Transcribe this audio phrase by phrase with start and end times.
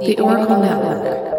[0.00, 1.30] The Oracle Network.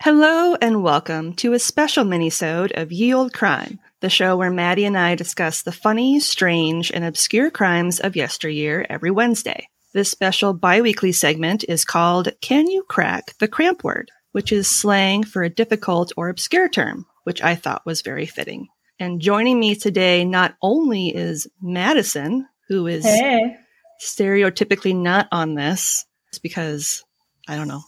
[0.00, 4.84] Hello and welcome to a special minisode of Ye Old Crime, the show where Maddie
[4.84, 9.68] and I discuss the funny, strange, and obscure crimes of yesteryear every Wednesday.
[9.94, 15.22] This special biweekly segment is called Can You Crack the Cramp Word, which is slang
[15.24, 18.68] for a difficult or obscure term, which I thought was very fitting.
[18.98, 23.56] And joining me today not only is Madison, who is Hey.
[24.00, 27.04] stereotypically not on this, it's because
[27.48, 27.82] I don't know.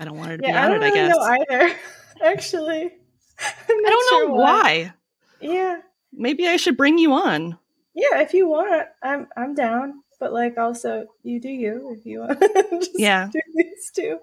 [0.00, 1.16] I don't want her to be Yeah, I on don't it, I really guess.
[1.16, 1.76] know either.
[2.22, 2.90] Actually,
[3.40, 4.92] I don't sure know why.
[5.40, 5.78] Yeah,
[6.12, 7.58] Maybe I should bring you on.
[7.94, 8.20] yeah.
[8.20, 10.02] If you want, I'm I'm down.
[10.20, 12.40] But like, also, you do you if you want.
[12.70, 13.28] Just Yeah.
[13.32, 14.18] do these two.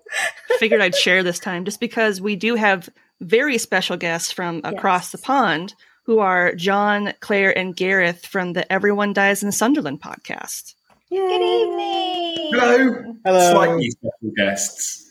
[0.59, 2.89] Figured I'd share this time just because we do have
[3.21, 5.11] very special guests from across Yes.
[5.13, 10.73] the pond who are John, Claire, and Gareth from the Everyone Dies in Sunderland podcast.
[11.09, 11.19] Yay.
[11.19, 12.49] Good evening.
[12.59, 13.15] Hello.
[13.23, 13.51] Hello.
[13.53, 15.09] Slightly special guests.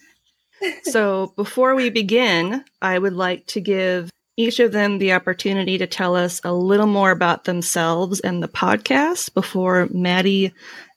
[0.83, 5.87] So before we begin, I would like to give each of them the opportunity to
[5.87, 10.53] tell us a little more about themselves and the podcast before Maddie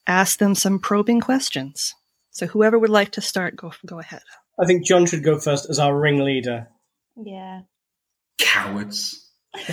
[0.07, 1.93] asks them some probing questions.
[2.31, 4.21] So whoever would like to start, go go ahead.
[4.59, 6.67] I think John should go first as our ringleader.
[7.15, 7.61] Yeah.
[8.39, 9.23] Cowards.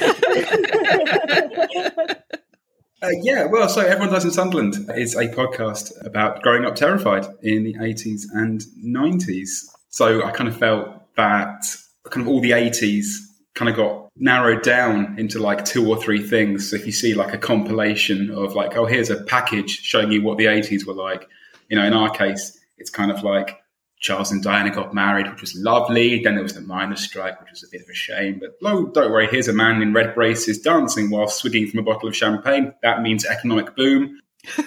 [3.02, 7.26] Uh, yeah, well, so Everyone Dies in Sunderland is a podcast about growing up terrified
[7.42, 9.66] in the 80s and 90s.
[9.90, 11.66] So I kind of felt that
[12.08, 13.16] kind of all the 80s
[13.54, 16.70] kind of got narrowed down into like two or three things.
[16.70, 20.22] So if you see like a compilation of like, oh, here's a package showing you
[20.22, 21.28] what the 80s were like,
[21.68, 23.60] you know, in our case, it's kind of like
[24.00, 26.22] Charles and Diana got married, which was lovely.
[26.22, 28.38] Then there was the miners' strike, which was a bit of a shame.
[28.38, 31.82] But no, don't worry, here's a man in red braces dancing while swigging from a
[31.82, 32.74] bottle of champagne.
[32.82, 34.20] That means economic boom.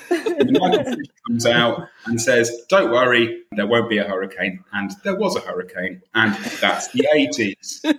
[0.10, 4.64] And Michael Fish comes out and says, Don't worry, there won't be a hurricane.
[4.74, 6.02] And there was a hurricane.
[6.16, 7.84] And that's the 80s.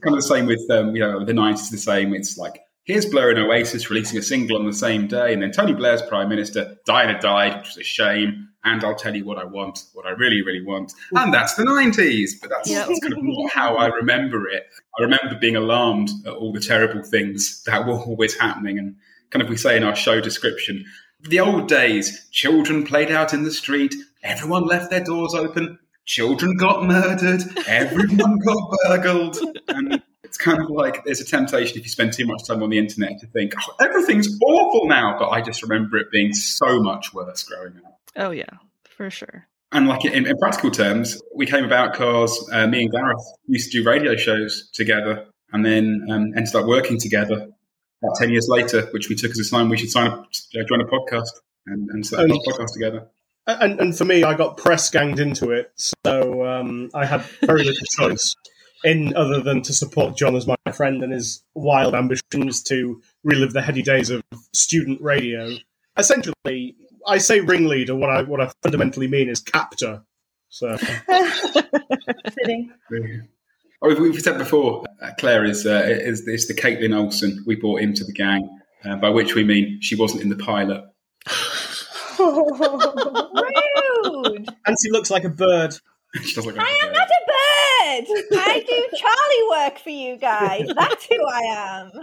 [0.00, 3.04] kind of the same with um, you know the 90s the same it's like here's
[3.04, 6.28] blair and oasis releasing a single on the same day and then tony blair's prime
[6.28, 10.04] minister diana died which was a shame and i'll tell you what i want what
[10.06, 12.88] i really really want and that's the 90s but that's, Yep.
[12.88, 14.66] that's kind of not how i remember it
[14.98, 18.96] i remember being alarmed at all the terrible things that were always happening and
[19.30, 20.84] kind of we say in our show description
[21.22, 26.56] the old days children played out in the street everyone left their doors open children
[26.56, 29.38] got murdered, everyone got burgled.
[29.68, 32.70] And it's kind of like there's a temptation if you spend too much time on
[32.70, 35.16] the internet to think, oh, everything's awful now.
[35.18, 37.95] But I just remember it being so much worse growing up.
[38.16, 38.44] Oh yeah,
[38.84, 39.46] for sure.
[39.72, 43.72] And like in, in practical terms, we came about because uh, me and Gareth used
[43.72, 47.48] to do radio shows together and then um, ended up working together
[48.02, 50.62] about 10 years later, which we took as a sign we should sign up, uh,
[50.68, 51.30] join a podcast
[51.66, 53.08] and, and set up a podcast together.
[53.46, 57.62] And, and for me, I got press ganged into it, so um, I had very
[57.62, 58.34] little choice
[58.82, 63.52] in other than to support John as my friend and his wild ambitions to relive
[63.52, 64.22] the heady days of
[64.52, 65.56] student radio.
[65.96, 67.94] Essentially, I say ringleader.
[67.94, 70.02] What I what I fundamentally mean is captor.
[70.48, 70.76] So
[72.38, 72.72] Fitting.
[73.82, 77.56] Oh, we've, we've said before, uh, Claire is, uh, is is the Kaitlin Olson we
[77.56, 78.48] brought into the gang,
[78.86, 80.82] uh, by which we mean she wasn't in the pilot.
[82.18, 84.48] Rude.
[84.66, 85.76] and she looks like a bird.
[86.22, 86.94] she does look I like a am bird.
[86.94, 88.06] not a bird.
[88.38, 90.66] I do Charlie work for you guys.
[90.74, 91.42] That's who I
[91.92, 92.02] am.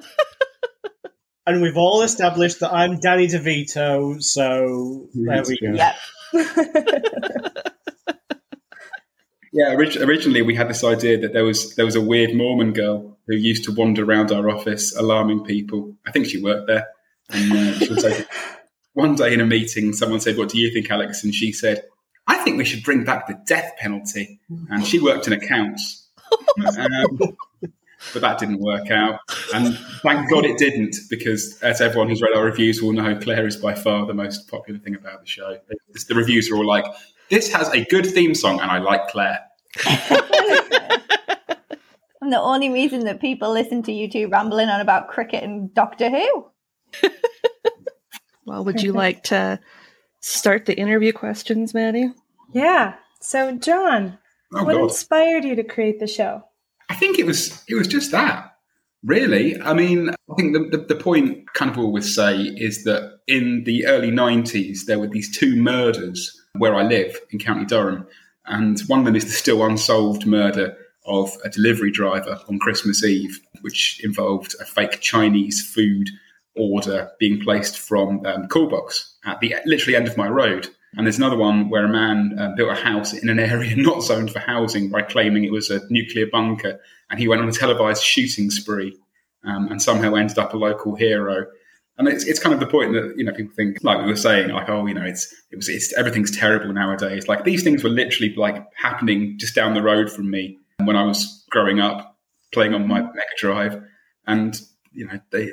[1.46, 5.74] And we've all established that I'm Danny DeVito, so there we go.
[5.74, 5.96] Yep.
[9.56, 13.20] Yeah, originally we had this idea that there was there was a weird Mormon girl
[13.28, 15.96] who used to wander around our office alarming people.
[16.08, 16.88] I think she worked there.
[17.30, 18.28] And uh, she was like,
[18.94, 21.84] one day in a meeting, someone said, "What do you think, Alex?" And she said,
[22.26, 24.40] "I think we should bring back the death penalty."
[24.70, 26.10] And she worked in accounts,
[26.66, 27.38] um,
[28.12, 29.20] but that didn't work out.
[29.54, 33.48] And thank God it didn't, because as everyone who's read our reviews will know, Claire
[33.48, 35.58] is by far the most popular thing about the show.
[36.08, 36.86] The reviews are all like,
[37.30, 39.40] "This has a good theme song, and I like Claire."
[42.22, 45.74] I'm the only reason that people listen to you two rambling on about cricket and
[45.74, 46.46] Doctor Who.
[48.46, 49.58] Well, would you like to
[50.20, 52.12] start the interview questions, Maddie?
[52.52, 52.96] yeah.
[53.22, 54.18] So, John,
[54.54, 54.84] Oh what God.
[54.84, 56.44] inspired you to create the show?
[56.90, 58.50] I think it was it was just that.
[59.04, 59.60] Really?
[59.60, 63.66] I mean, I think the, the, the point kind of always say is that in
[63.66, 68.08] the early 90s, there were these two murders where I live in County Durham.
[68.46, 73.04] And one of them is the still unsolved murder of a delivery driver on Christmas
[73.04, 76.10] Eve, which involved a fake Chinese food
[76.56, 80.68] order being placed from um, call box at the literally end of my road.
[80.96, 84.04] And there's another one where a man uh, built a house in an area not
[84.04, 86.80] zoned for housing by claiming it was a nuclear bunker.
[87.10, 88.98] And he went on a televised shooting spree
[89.44, 91.46] um, and somehow ended up a local hero.
[91.98, 94.16] And it's, it's kind of the point that, you know, people think, like we were
[94.16, 97.28] saying, like, oh, you know, it's, it was, it's, everything's terrible nowadays.
[97.28, 101.04] Like these things were literally like happening just down the road from me when I
[101.04, 102.18] was growing up
[102.52, 103.84] playing on my Mega Drive.
[104.26, 104.60] And,
[104.92, 105.52] you know, they,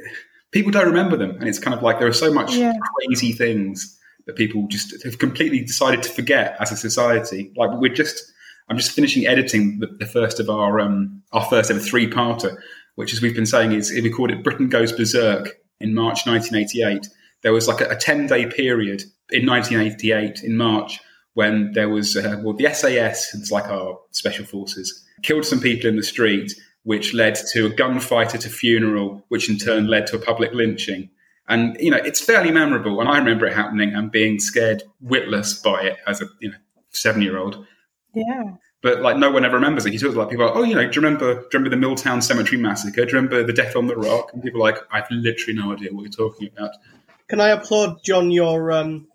[0.51, 1.33] people don't remember them.
[1.33, 2.73] And it's kind of like there are so much Yeah.
[3.07, 7.53] crazy things that people just have completely decided to forget as a society.
[7.57, 8.33] Like we're just,
[8.69, 12.57] I'm just finishing editing the, the first of our um, our first ever three parter,
[12.95, 17.09] which as we've been saying is we called it Britain Goes Berserk in March 1988.
[17.43, 21.01] There was like a, a 10 day period in 1988 in March
[21.35, 25.89] when there was uh, well the SAS, it's like our special forces, killed some people
[25.89, 26.53] in the street,
[26.83, 30.53] which led to a gunfight at a funeral, which in turn led to a public
[30.53, 31.09] lynching.
[31.50, 35.61] And you know, it's fairly memorable, and I remember it happening and being scared witless
[35.61, 36.56] by it as a you know
[36.91, 37.67] seven year old.
[38.14, 38.55] Yeah.
[38.82, 39.93] But like no one ever remembers it.
[39.93, 41.35] He talks to like people, like, oh, you know, do you remember?
[41.35, 43.05] Do you remember the Milltown Cemetery massacre?
[43.05, 44.31] Do you remember the Death on the Rock?
[44.32, 46.70] And people are like, I've literally no idea what you're talking about.
[47.29, 49.08] Can I applaud John your um,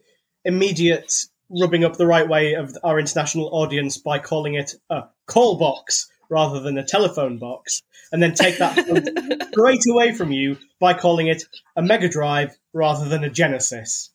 [0.43, 5.57] immediate rubbing up the right way of our international audience by calling it a call
[5.57, 7.81] box rather than a telephone box,
[8.11, 8.77] and then take that
[9.51, 11.43] straight away from you by calling it
[11.75, 14.11] a Mega Drive rather than a Genesis.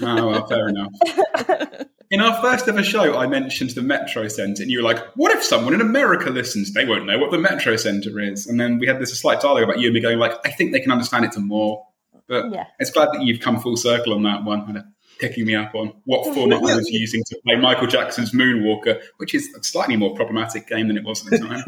[0.00, 0.92] Oh, well, fair enough.
[2.10, 5.32] In our first ever show, I mentioned the Metro Centre, and you were like, "What
[5.32, 6.74] if someone in America listens?
[6.74, 9.62] They won't know what the Metro Centre is." And then we had this slight dialogue
[9.62, 11.86] about you and me going, "Like, I think they can understand it to more."
[12.28, 12.66] But Yeah.
[12.78, 14.84] it's glad that you've come full circle on that one, kind of
[15.22, 19.34] picking me up on what format I was using to play Michael Jackson's Moonwalker, which
[19.34, 21.62] is a slightly more problematic game than it was at the time.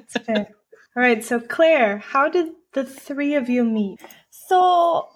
[0.00, 0.48] It's fair.
[0.96, 1.22] All right.
[1.22, 4.00] So, Claire, how did the three of you meet?
[4.30, 5.08] So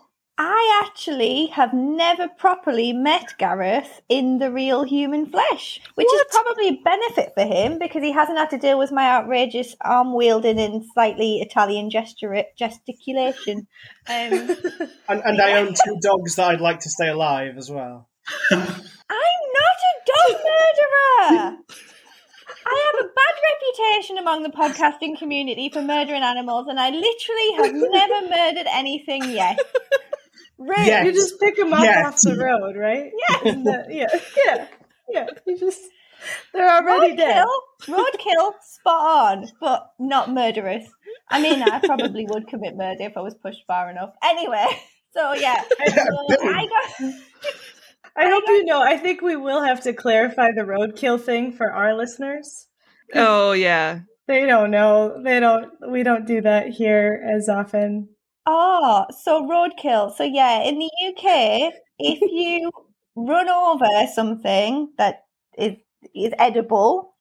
[0.45, 6.67] I actually have never properly met Gareth in the real human flesh, which is probably
[6.67, 10.59] a benefit for him because he hasn't had to deal with my outrageous arm wielding
[10.59, 13.69] and slightly Italian gesture gesticulation.
[14.09, 14.57] Um,
[15.09, 18.09] And, and I own two dogs that I'd like to stay alive as well.
[18.51, 21.59] I'm not a dog murderer.
[22.67, 27.53] I have a bad reputation among the podcasting community for murdering animals, and I literally
[27.59, 29.61] have never murdered anything yet.
[30.69, 30.87] Right.
[30.87, 31.07] Yes.
[31.07, 32.07] You just pick them up Yes.
[32.07, 33.11] off the road, right?
[33.29, 33.43] Yes.
[33.65, 34.07] The- uh, yeah.
[34.47, 34.67] Yeah.
[35.09, 35.27] Yeah.
[35.47, 35.81] You just,
[36.53, 37.45] they're already dead.
[37.87, 40.87] Roadkill, roadkill, spot on, but not murderous.
[41.29, 44.11] I mean, I probably would commit murder if I was pushed far enough.
[44.23, 44.65] Anyway,
[45.15, 47.15] so yeah, so I got.
[48.15, 51.73] I hope you know, I think we will have to clarify the roadkill thing for
[51.73, 52.67] our listeners.
[53.15, 54.01] oh yeah.
[54.29, 55.21] They don't know.
[55.23, 58.09] They don't, we don't do that here as often.
[58.47, 60.15] Oh, so roadkill.
[60.15, 62.71] So yeah, in the UK, if you
[63.15, 65.25] run over something that
[65.57, 65.77] is
[66.15, 67.15] is edible,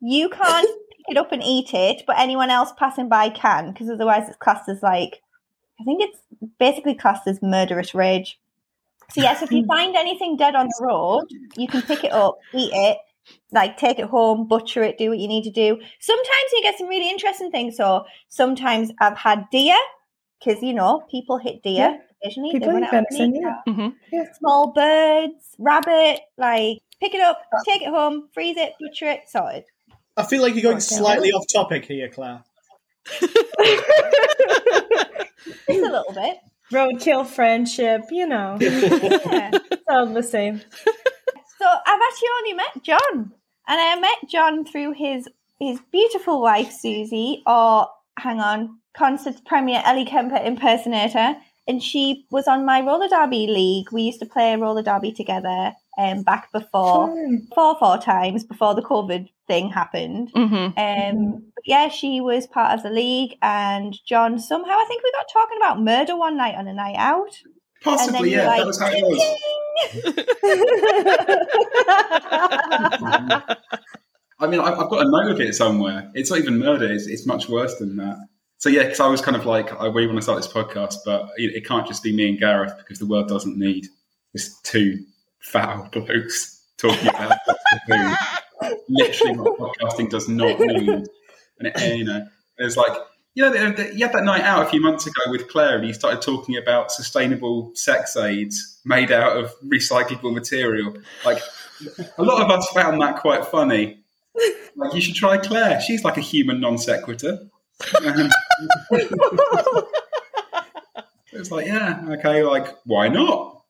[0.00, 3.90] you can't pick it up and eat it, but anyone else passing by can, because
[3.90, 5.20] otherwise it's classed as like
[5.80, 6.18] I think it's
[6.58, 8.38] basically classed as murderous rage.
[9.10, 11.26] So yes, if you find anything dead on the road,
[11.56, 12.98] you can pick it up, eat it,
[13.50, 15.80] like take it home, butcher it, do what you need to do.
[15.98, 17.76] Sometimes you get some really interesting things.
[17.76, 19.76] So sometimes I've had deer
[20.44, 21.96] because you know people hit deer Yeah.
[22.22, 22.52] occasionally.
[22.52, 23.42] People they run eat out of venison, meat.
[23.42, 23.60] yeah.
[23.68, 23.94] Mhm.
[24.38, 29.64] Small birds, rabbit, like pick it up, take it home, freeze it, butcher it, sorted.
[30.16, 30.80] I feel like you're going Okay.
[30.80, 32.42] slightly off topic here, Claire.
[33.20, 33.36] Just
[35.68, 36.38] a little bit.
[36.72, 39.50] Roadkill friendship, you know, Yeah.
[39.70, 40.60] it's all the same.
[41.58, 43.32] So I've actually only met John, and
[43.80, 45.28] I met John through his
[45.60, 47.86] his beautiful wife Susie, or
[48.18, 53.92] hang on, concert premier Ellie Kemper impersonator, and she was on my roller derby league.
[53.92, 57.48] We used to play roller derby together, um, back before Fun.
[57.54, 60.30] four four times before the COVID thing happened.
[60.34, 65.02] hmm Um, but yeah, she was part of the league, and John somehow I think
[65.02, 67.36] we got talking about murder one night on a night out,
[67.84, 69.22] and then Possibly, you're yeah, like, that was how it was.
[74.42, 76.10] I mean, I've, got a note of it somewhere.
[76.14, 78.18] It's not even murder; it's, it's much worse than that.
[78.58, 80.96] So yeah, because I was kind of like, I really want to start this podcast,
[81.04, 83.86] but it, it can't just be me and Gareth because the world doesn't need
[84.36, 85.04] just two
[85.40, 87.38] foul blokes talking about.
[88.88, 90.88] Literally, what podcasting does not need.
[90.88, 91.08] and,
[91.60, 92.26] it, you know,
[92.58, 92.96] it was like
[93.34, 93.52] you know,
[93.94, 96.56] you had that night out a few months ago with Claire, and you started talking
[96.56, 100.94] about sustainable sex aids made out of recyclable material.
[101.24, 101.40] Like
[102.18, 104.01] a lot of us found that quite funny.
[104.76, 105.80] Like you should try Claire.
[105.80, 107.38] She's like a human non sequitur.
[108.02, 108.32] And
[111.32, 113.62] it was like, yeah, okay, like why not?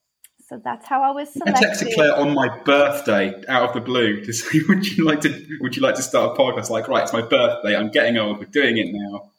[0.49, 1.95] So that's how I was I texted.
[1.95, 5.47] Claire on my birthday out of the blue to say, "Would you like to?
[5.61, 7.75] Would you like to start a podcast?" Like, right, it's my birthday.
[7.75, 8.39] I'm getting old.
[8.39, 9.31] We're doing it now.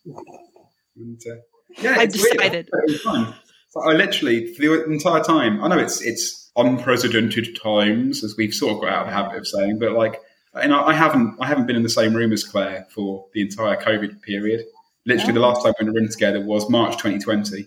[0.96, 1.36] And, uh,
[1.82, 2.38] yeah, I've it's weird.
[2.38, 2.70] decided.
[2.86, 3.36] It's fun.
[3.70, 5.64] So I literally for the entire time.
[5.64, 9.38] I know it's it's unprecedented times, as we've sort of got out of the habit
[9.38, 10.20] of saying, but like,
[10.56, 13.42] and I, I haven't I haven't been in the same room as Claire for the
[13.42, 14.66] entire COVID period.
[15.06, 15.50] Literally, the Oh.
[15.50, 17.66] last time we were in a room together was March 2020.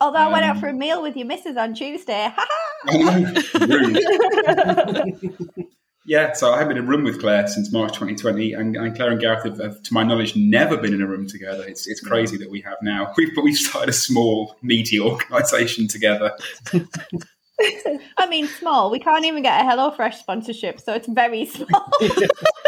[0.00, 2.30] Although I went out Um, for a meal with your missus on Tuesday.
[2.34, 2.88] Ha ha!
[2.88, 3.32] I know.
[3.66, 5.64] Rude.
[6.06, 8.94] Yeah, so I haven't been in a room with Claire since March 2020, and, and
[8.94, 11.64] Claire and Gareth have, have, to my knowledge, never been in a room together.
[11.66, 13.14] It's it's crazy that we have now.
[13.16, 16.36] We've but we've started a small, meaty organisation together.
[18.18, 18.90] I mean, small.
[18.90, 21.90] We can't even get a HelloFresh sponsorship, so it's very small.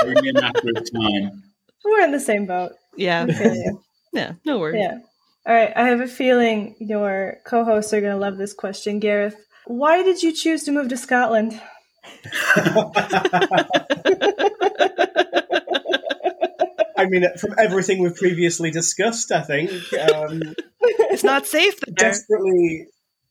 [0.02, 1.42] Only a matter of time.
[1.84, 2.72] We're in the same boat.
[2.96, 3.26] Yeah.
[3.28, 3.56] I.
[4.12, 4.32] Yeah.
[4.46, 4.80] No worries.
[4.80, 4.98] Yeah.
[5.46, 5.72] All right.
[5.76, 9.36] I have a feeling your co-hosts are going to love this question, Gareth.
[9.66, 11.60] Why did you choose to move to Scotland?
[16.98, 19.70] I mean, from everything we've previously discussed, I think
[20.14, 20.40] um,
[20.80, 21.94] It's not safe there.
[21.94, 22.86] desperately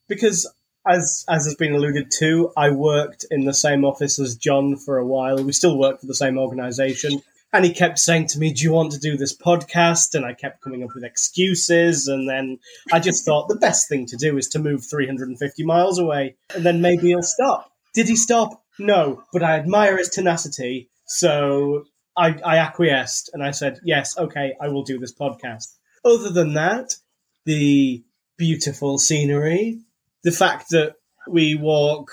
[0.08, 0.46] because,
[0.86, 4.98] as as has been alluded to, I worked in the same office as John for
[4.98, 5.42] a while.
[5.42, 8.72] We still work for the same organisation, and he kept saying to me, "Do you
[8.72, 12.58] want to do this podcast?" And I kept coming up with excuses, and then
[12.92, 16.64] I just thought the best thing to do is to move 350 miles away, and
[16.64, 17.70] then maybe he'll stop.
[17.94, 18.62] Did he stop?
[18.78, 21.84] No, but I admire his tenacity, so
[22.16, 26.54] I, I acquiesced and I said, "Yes, okay, I will do this podcast." Other than
[26.54, 26.94] that,
[27.46, 28.04] the
[28.36, 29.80] beautiful scenery,
[30.24, 30.94] the fact that
[31.28, 32.10] we walk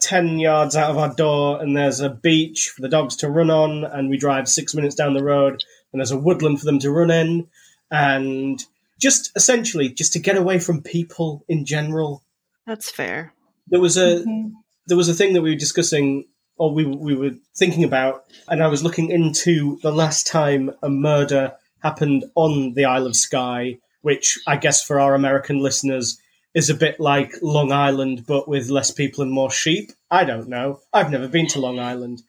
[0.00, 3.50] 10 yards out of our door and there's a beach for the dogs to run
[3.50, 6.78] on, and we drive six minutes down the road and there's a woodland for them
[6.80, 7.46] to run in,
[7.90, 8.64] and
[9.00, 12.22] just essentially just to get away from people in general.
[12.66, 13.32] That's fair.
[13.68, 14.52] There was a Mhm.
[14.86, 16.26] there was a thing that we were discussing
[16.58, 20.88] or we we were thinking about, and I was looking into the last time a
[20.88, 26.18] murder happened on the Isle of Skye, which I guess for our American listeners
[26.56, 29.92] is a bit like Long Island, but with less people and more sheep.
[30.10, 30.80] I don't know.
[30.92, 32.22] I've never been to Long Island,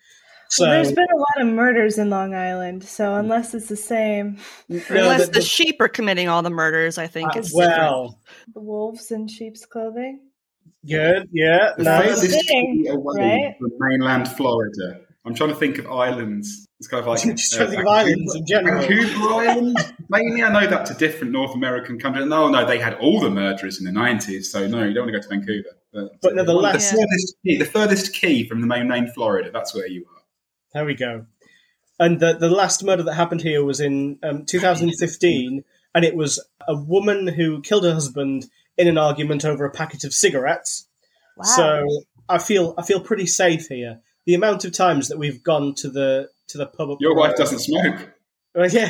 [0.49, 3.75] so Well, there's been a lot of murders in Long Island, so unless it's the
[3.75, 4.37] same,
[4.69, 7.51] no, Unless the- the, the- sheep are committing all the murders, I think uh, it's
[7.53, 7.77] different.
[7.79, 8.21] well,
[8.53, 10.19] the wolves in sheep's clothing.
[10.87, 12.21] good, yeah, The nice.
[12.47, 12.85] thing,
[13.17, 13.55] right?
[13.59, 15.01] from mainland Florida.
[15.27, 16.65] I'm trying to think of islands.
[16.79, 18.81] It's kind of like Just trying to think of islands in general.
[18.81, 19.77] Vancouver Island.
[20.09, 22.25] Mainly, I know that's a different North American country.
[22.25, 25.13] No, no, they had all the murderers in the 90s, so no, you don't want
[25.13, 25.69] to go to Vancouver.
[25.91, 29.73] But, But nevertheless- the furthest, key, the furthest key from the main mainland Florida, that's
[29.75, 30.21] where you are.
[30.73, 31.25] There we go.
[31.99, 35.63] And the the last murder that happened here was in um, 2015,
[35.95, 38.45] and it was a woman who killed her husband
[38.77, 40.87] in an argument over a packet of cigarettes.
[41.35, 41.43] Wow.
[41.45, 41.87] So
[42.29, 44.01] I feel I feel pretty safe here.
[44.27, 46.97] The amount of times that we've gone to the to the pub.
[46.99, 48.13] Your wife road- doesn't smoke.
[48.55, 48.89] Well, yeah,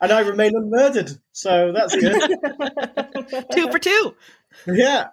[0.00, 2.20] and I remain unmurdered, so that's good.
[3.52, 4.16] Two for two.
[4.66, 5.08] yeah.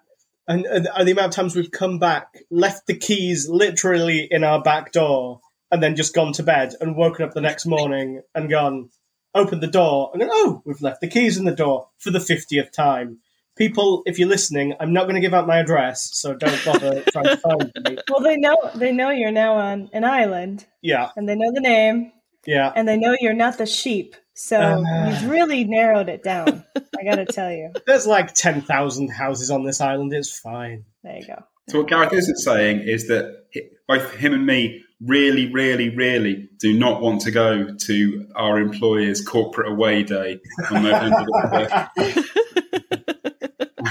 [0.48, 4.44] And, and, and the amount of times we've come back, left the keys literally in
[4.44, 5.42] our back door,
[5.72, 8.90] and then just gone to bed and woken up the next morning and gone,
[9.36, 12.20] opened the door, and then, oh, we've left the keys in the door for the
[12.20, 13.20] 50th time.
[13.56, 17.02] People, if you're listening, I'm not going to give out my address, so don't bother
[17.12, 17.98] trying to find me.
[18.10, 21.62] Well, they know they know you're now on an island, Yeah, and they know the
[21.62, 22.12] name,
[22.48, 22.74] yeah.
[22.76, 24.16] and they know you're not the sheep.
[24.34, 25.10] So Uh.
[25.10, 26.64] you've really narrowed it down.
[26.76, 27.72] I got to tell you.
[27.86, 30.12] There's like 10,000 houses on this island.
[30.14, 30.86] It's fine.
[31.04, 31.44] There you go.
[31.70, 33.44] So what Gareth isn't saying is that
[33.88, 39.22] both him and me really, really, really do not want to go to our employer's
[39.22, 40.40] corporate away day
[40.72, 42.38] on November the 1st.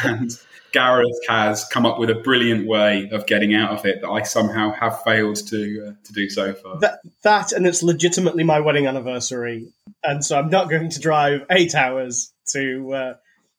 [0.04, 0.38] And
[0.72, 4.22] Gareth has come up with a brilliant way of getting out of it that I
[4.22, 6.78] somehow have failed to uh, to do so far.
[6.80, 9.72] That, that, and it's legitimately my wedding anniversary.
[10.02, 13.14] And so I'm not going to drive eight hours to uh,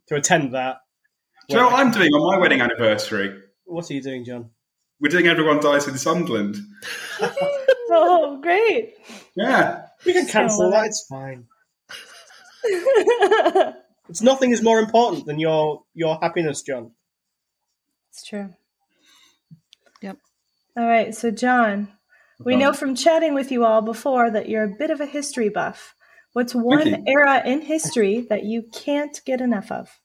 [0.07, 0.77] to attend that.
[1.47, 3.39] Do you know what I'm doing on my wedding anniversary?
[3.65, 4.49] What are you doing, John?
[4.99, 6.57] We're doing Everyone Dies in Sunderland.
[7.95, 8.95] Oh, great.
[9.35, 9.83] Yeah.
[10.03, 10.85] We can cancel uh, that.
[10.87, 11.45] It's fine.
[14.09, 16.91] It's nothing is more important than your your happiness, John.
[18.09, 18.53] It's true.
[20.01, 20.17] Yep.
[20.77, 21.15] All right.
[21.15, 21.87] So, John,
[22.39, 25.49] we know from chatting with you all before that you're a bit of a history
[25.49, 25.95] buff.
[26.33, 27.03] What's one you.
[27.07, 29.99] era in history that you can't get enough of?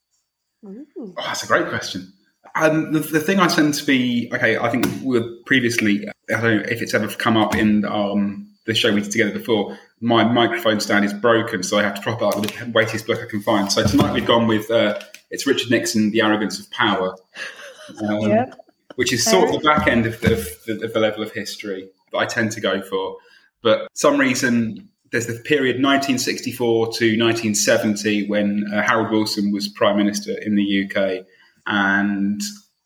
[0.65, 2.13] Oh, that's a great question.
[2.55, 4.57] Um, the, the thing I tend to be okay.
[4.57, 6.07] I think we were previously.
[6.29, 9.31] I don't know if it's ever come up in um, the show we did together
[9.31, 9.77] before.
[10.01, 13.07] My microphone stand is broken, so I have to prop it up with the weightiest
[13.07, 13.71] book I can find.
[13.71, 14.99] So tonight we've gone with uh,
[15.31, 17.15] it's Richard Nixon, The Arrogance of Power,
[18.01, 18.55] um, Yep.
[18.95, 21.31] which is sort of the back end of the, of the, of the level of
[21.31, 23.17] history that I tend to go for.
[23.61, 29.97] But some reason there's the period 1964 to 1970 when uh, Harold Wilson was prime
[29.97, 31.25] minister in the UK,
[31.65, 32.41] and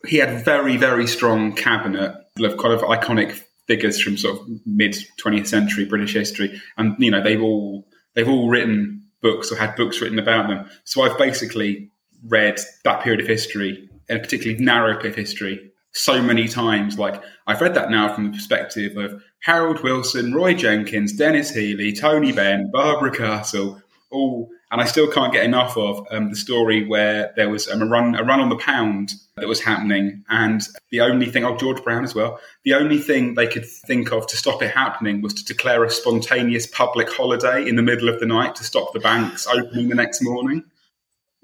[0.07, 4.95] he had very very strong cabinet of kind of iconic figures from sort of mid
[5.23, 9.75] 20th century British history, and you know they've all they've all written books or had
[9.75, 10.69] books written about them.
[10.83, 11.89] So I've basically
[12.27, 16.99] read that period of history, and particularly narrative history, so many times.
[16.99, 21.93] Like I've read that now from the perspective of Harold Wilson, Roy Jenkins, Denis Healey,
[21.93, 26.83] Tony Benn, Barbara Castle, all, and I still can't get enough of um, the story
[26.83, 30.63] where there was um, a run a run on the pound that was happening, and
[30.89, 34.25] the only thing, oh George Brown as well, the only thing they could think of
[34.25, 38.19] to stop it happening was to declare a spontaneous public holiday in the middle of
[38.19, 40.63] the night to stop the banks opening the next morning.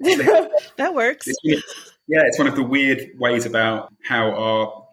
[0.76, 1.28] That works.
[1.28, 1.38] It's,
[2.08, 4.88] yeah, it's one of the weird ways about how our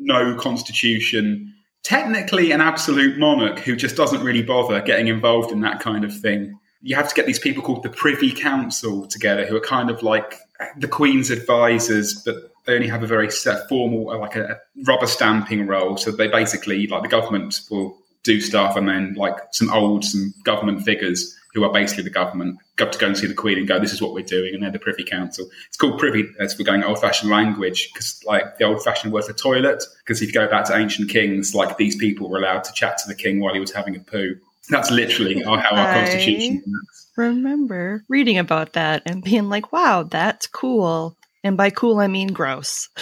[0.00, 1.54] no constitution,
[1.84, 6.18] technically an absolute monarch who just doesn't really bother getting involved in that kind of
[6.18, 6.58] thing.
[6.80, 10.02] You have to get these people called the Privy Council together, who are kind of
[10.02, 10.36] like
[10.76, 15.06] the Queen's advisors, but they only have a very set formal, uh, like a rubber
[15.06, 15.96] stamping role.
[15.96, 20.34] So they basically, like the government will do stuff, and then like some old, some
[20.44, 23.66] government figures who are basically the government go to go and see the Queen and
[23.66, 25.48] go, "This is what we're doing," and they're the Privy Council.
[25.66, 29.32] It's called Privy uh, as we're going old-fashioned language because, like, the old-fashioned word for
[29.32, 29.82] toilet.
[30.04, 32.98] Because if you go back to ancient kings, like these people were allowed to chat
[32.98, 34.36] to the king while he was having a poo.
[34.70, 37.10] That's literally how our I- constitution works.
[37.16, 41.16] Remember reading about that and being like, wow, that's cool.
[41.42, 42.88] And by cool, I mean gross.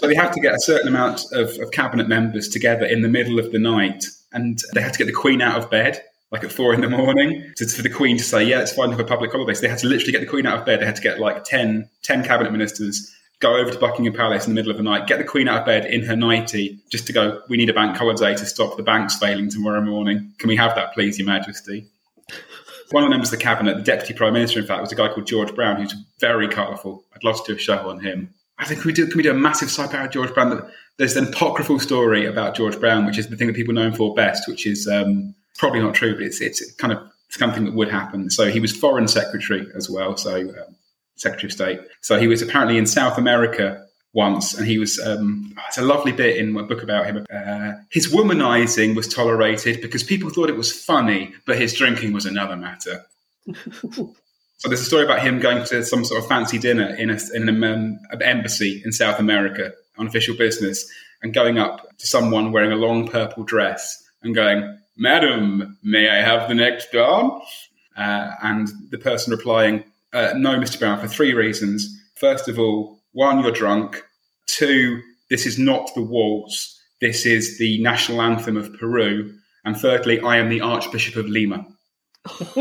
[0.00, 3.08] So they have to get a certain amount of, of cabinet members together in the
[3.08, 6.00] middle of the night, and they had to get the Queen out of bed.
[6.30, 8.90] Like at four in the morning, to, for the Queen to say, "Yeah, it's fine
[8.90, 10.66] to have a public holiday." So they had to literally get the Queen out of
[10.66, 10.80] bed.
[10.80, 14.54] They had to get like 10, 10 cabinet ministers, go over to Buckingham Palace in
[14.54, 17.06] the middle of the night, get the Queen out of bed in her nightie, just
[17.06, 17.42] to go.
[17.48, 20.32] We need a bank holiday to stop the banks failing tomorrow morning.
[20.38, 21.86] Can we have that, please, Your Majesty?
[22.90, 24.96] One of the members of the cabinet, the deputy prime minister, in fact, was a
[24.96, 27.04] guy called George Brown, who's very colourful.
[27.14, 28.34] I'd love to do a show on him.
[28.58, 29.06] I think we do.
[29.06, 30.68] Can we do a massive side about George Brown?
[30.96, 33.92] There's an apocryphal story about George Brown, which is the thing that people know him
[33.92, 36.98] for best, which is um, probably not true, but it's it's kind of
[37.28, 38.30] something that would happen.
[38.30, 40.76] So he was foreign secretary as well, so um,
[41.18, 41.80] secretary of state.
[42.00, 44.98] So he was apparently in South America once, and he was.
[44.98, 47.26] Um, it's a lovely bit in my book about him.
[47.32, 52.26] Uh, his womanizing was tolerated because people thought it was funny, but his drinking was
[52.26, 53.04] another matter.
[54.58, 57.18] So there's a story about him going to some sort of fancy dinner in, a,
[57.32, 60.84] in an, um, an embassy in South America on official business
[61.22, 66.16] and going up to someone wearing a long purple dress and going, Madam, may I
[66.22, 67.68] have the next dance?
[67.96, 70.78] Uh, and the person replying, uh, No, Mr.
[70.78, 71.88] Brown, for three reasons.
[72.16, 74.02] First of all, one, you're drunk.
[74.46, 76.80] Two, this is not the waltz.
[77.00, 79.34] This is the national anthem of Peru.
[79.64, 81.66] And thirdly, I am the Archbishop of Lima.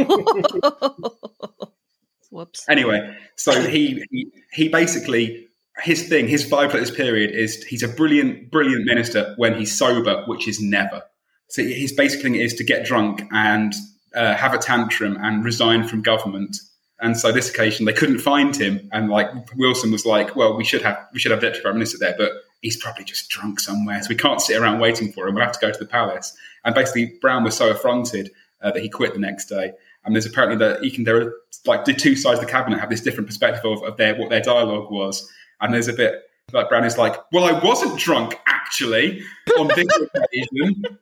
[2.29, 2.65] Whoops.
[2.69, 5.47] Anyway, so he, he he basically
[5.83, 9.77] his thing, his vibe for this period is he's a brilliant, brilliant minister when he's
[9.77, 11.03] sober, which is never.
[11.49, 13.73] So his basic thing is to get drunk and
[14.15, 16.57] uh, have a tantrum and resign from government.
[16.99, 20.63] And so this occasion they couldn't find him, and like Wilson was like, "Well, we
[20.63, 22.31] should have we should have deputy prime minister there, but
[22.61, 25.35] he's probably just drunk somewhere, so we can't sit around waiting for him.
[25.35, 28.31] We'll have to go to the palace." And basically, Brown was so affronted
[28.61, 29.73] uh, that he quit the next day.
[30.05, 31.33] And there's apparently that can there are
[31.65, 34.29] like the two sides of the cabinet have this different perspective of, of their what
[34.29, 35.29] their dialogue was.
[35.59, 39.21] And there's a bit like Brown is like, "Well, I wasn't drunk actually
[39.59, 40.97] on this occasion."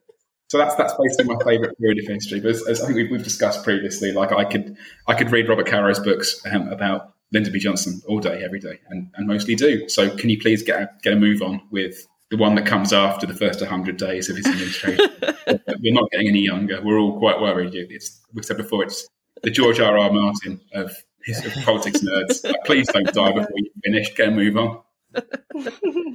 [0.47, 2.39] So that's that's basically my favourite period of history.
[2.39, 4.77] But as, as I think we've, we've discussed previously, like I could
[5.08, 7.60] I could read Robert Caro's books um, about Lyndon B.
[7.60, 9.89] Johnson all day, every day, and, and mostly do.
[9.89, 12.93] So can you please get a, get a move on with the one that comes
[12.93, 15.10] after the first 100 days of his administration?
[15.81, 16.81] We're not getting any younger.
[16.81, 17.73] We're all quite worried.
[17.73, 18.84] It's we've said before.
[18.84, 19.08] It's
[19.43, 19.97] the George R.
[19.97, 20.12] R.
[20.12, 22.43] Martin of, his, of politics nerds.
[22.43, 24.13] Like, please don't die before you finish.
[24.15, 24.81] Get a move on.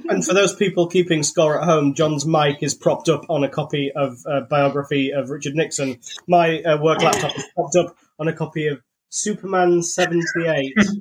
[0.09, 3.49] And for those people keeping score at home, John's mic is propped up on a
[3.49, 5.99] copy of a biography of Richard Nixon.
[6.27, 10.73] My uh, work laptop is propped up on a copy of Superman 78.
[10.83, 10.91] so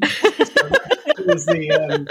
[1.26, 2.08] was the um,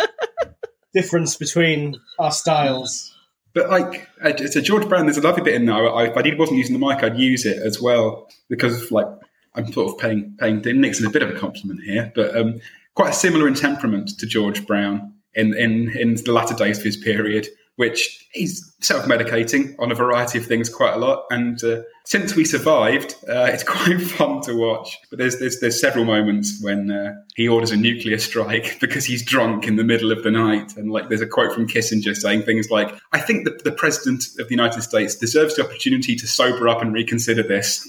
[0.94, 3.16] difference between our styles.
[3.54, 5.90] But like, uh, so George Brown, there's a lovely bit in there.
[5.90, 9.08] I, if I did, wasn't using the mic, I'd use it as well because like
[9.56, 12.62] I'm sort of paying paying Nixon a bit of a compliment here, but um,
[12.94, 16.98] quite similar in temperament to George Brown in in in the latter days of his
[16.98, 17.48] period
[17.80, 21.24] which he's self-medicating on a variety of things quite a lot.
[21.32, 24.98] And uh, since we survived, uh, it's quite fun to watch.
[25.10, 29.24] But there's there's, there's several moments when uh, he orders a nuclear strike because he's
[29.24, 30.76] drunk in the middle of the night.
[30.76, 34.26] And like there's a quote from Kissinger saying things like, "I think that the president
[34.40, 37.88] of the United States deserves the opportunity to sober up and reconsider this."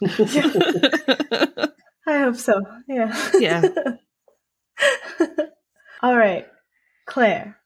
[2.06, 2.62] I hope so.
[2.88, 3.30] Yeah.
[3.34, 3.68] Yeah.
[6.02, 6.46] All right,
[7.06, 7.58] Claire.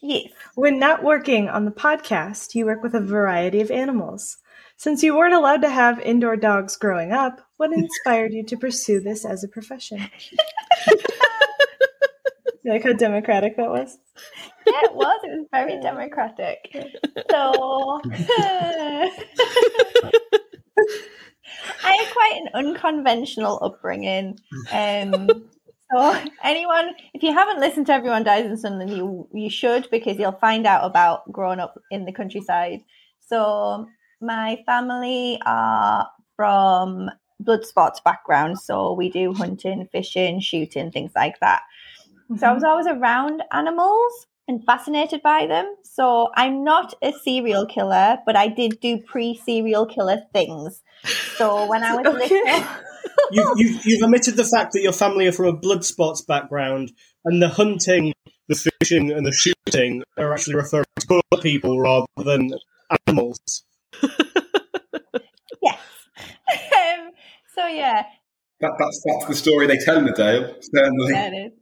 [0.00, 0.30] Yes.
[0.54, 4.38] When not working on the podcast, you work with a variety of animals.
[4.76, 9.00] Since you weren't allowed to have indoor dogs growing up, what inspired you to pursue
[9.00, 9.98] this as a profession?
[12.64, 13.98] you like how democratic that was?
[14.66, 15.20] Yeah, it was.
[15.24, 16.74] It was very democratic.
[17.30, 18.00] So
[21.82, 24.38] I had quite an unconventional upbringing.
[24.70, 25.28] Um,
[25.94, 30.18] so anyone, if you haven't listened to Everyone Dies in Sunderland, you you should because
[30.18, 32.80] you'll find out about growing up in the countryside.
[33.20, 33.86] So
[34.20, 41.38] my family are from blood sports background, so we do hunting, fishing, shooting, things like
[41.40, 41.62] that.
[42.38, 42.70] So I was mm-hmm.
[42.70, 45.74] always around animals and fascinated by them.
[45.82, 50.82] So I'm not a serial killer, but I did do pre-serial killer things.
[51.36, 52.42] So when I was Okay.
[52.42, 52.66] little,
[53.30, 56.92] You've, you've, you've omitted the fact that your family are from a blood sports background,
[57.24, 58.12] and the hunting,
[58.48, 62.50] the fishing, and the shooting are actually referring to other people rather than
[63.06, 63.38] animals.
[64.02, 64.12] yes.
[65.62, 67.10] um,
[67.54, 68.04] so yeah,
[68.60, 70.54] That, that's that's the story they tell in the Dale.
[70.60, 71.52] Certainly.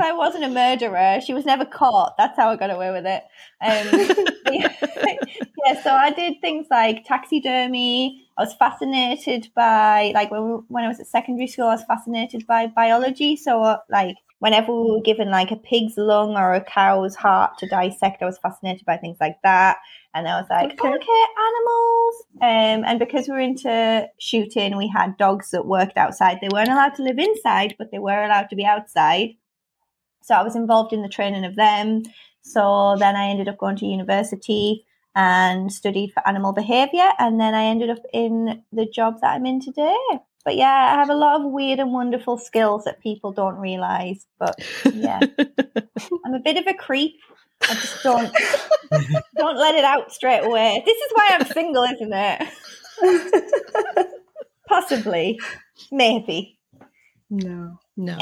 [0.00, 1.20] I wasn't a murderer.
[1.24, 2.14] She was never caught.
[2.18, 3.22] That's how I got away with it.
[3.60, 4.26] Um,
[5.66, 8.22] yeah, so I did things like taxidermy.
[8.38, 12.46] I was fascinated by, like, when, when I was at secondary school, I was fascinated
[12.46, 13.36] by biology.
[13.36, 17.68] So, like, whenever we were given, like, a pig's lung or a cow's heart to
[17.68, 19.78] dissect, I was fascinated by things like that.
[20.16, 20.88] And I was like, Okay.
[20.88, 22.14] okay, animals.
[22.40, 26.38] Um, and because we were into shooting, we had dogs that worked outside.
[26.40, 29.34] They weren't allowed to live inside, but they were allowed to be outside.
[30.22, 32.02] So I was involved in the training of them.
[32.40, 37.08] So then I ended up going to university and studied for animal behavior.
[37.18, 39.96] And then I ended up in the job that I'm in today.
[40.46, 44.26] But yeah, I have a lot of weird and wonderful skills that people don't realize.
[44.38, 44.58] But
[44.94, 45.20] yeah,
[46.24, 47.16] I'm a bit of a creep.
[47.62, 48.32] I just don't
[49.36, 50.82] don't let it out straight away.
[50.84, 52.48] This is why I'm single, isn't it?
[54.68, 55.38] Possibly,
[55.92, 56.58] maybe.
[57.30, 57.78] No.
[57.96, 58.18] No.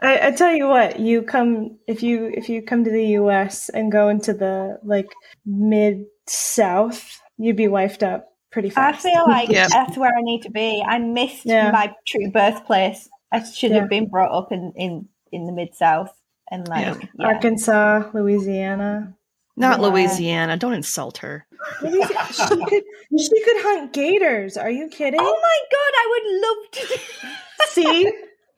[0.00, 3.68] I, I tell you what, you come if you if you come to the US
[3.68, 5.08] and go into the like
[5.44, 9.04] mid south, you'd be wifed up pretty fast.
[9.04, 9.68] I feel like Yep.
[9.70, 10.82] that's where I need to be.
[10.86, 11.70] I missed Yeah.
[11.70, 13.08] my true birthplace.
[13.32, 13.80] I should Yeah.
[13.80, 16.12] have been brought up in in in the mid south
[16.50, 16.94] and like Yeah.
[17.18, 17.26] yeah.
[17.26, 19.14] Arkansas, Louisiana.
[19.56, 19.86] Not Yeah.
[19.86, 20.56] Louisiana.
[20.56, 21.46] Don't insult her.
[21.80, 21.86] She
[22.68, 22.84] could
[23.18, 24.56] she could hunt gators.
[24.56, 25.20] Are you kidding?
[25.20, 26.96] Oh my god, I would love to.
[26.96, 28.12] do See?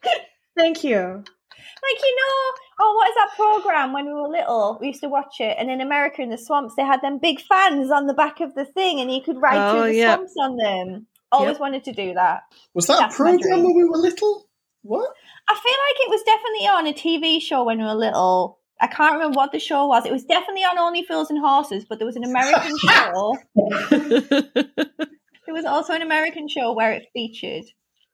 [0.56, 0.98] Thank you.
[0.98, 3.92] like you know, oh, what is that program?
[3.94, 6.74] When we were little, we used to watch it, and in America, in the swamps,
[6.76, 9.56] they had them big fans on the back of the thing, and you could ride
[9.70, 10.14] Oh, through the yeah.
[10.16, 11.06] swamps on them.
[11.32, 11.60] Always Yep.
[11.60, 12.42] wanted to do that.
[12.74, 14.46] Was that That's a program when we were little?
[14.82, 15.14] What?
[15.48, 18.58] I feel like it was definitely on a TV show when we were little.
[18.80, 20.06] I can't remember what the show was.
[20.06, 23.36] It was definitely on Only Fools and Horses, but there was an American show.
[25.50, 27.64] There was also an American show where it featured.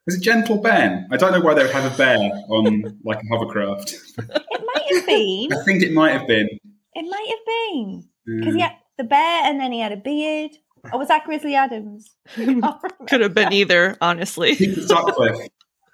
[0.07, 1.07] Was it Gentle Ben?
[1.13, 3.95] I don't know why they would have a bear on like a hovercraft.
[4.17, 5.53] It might have been.
[5.53, 6.49] I think it might have been.
[6.95, 8.61] It might have been because yeah, he mm.
[8.63, 10.53] had the bear and then he had a beard.
[10.91, 12.17] Or was that Grizzly Adams?
[12.27, 12.89] I can't remember.
[13.07, 14.55] Could have been either, honestly.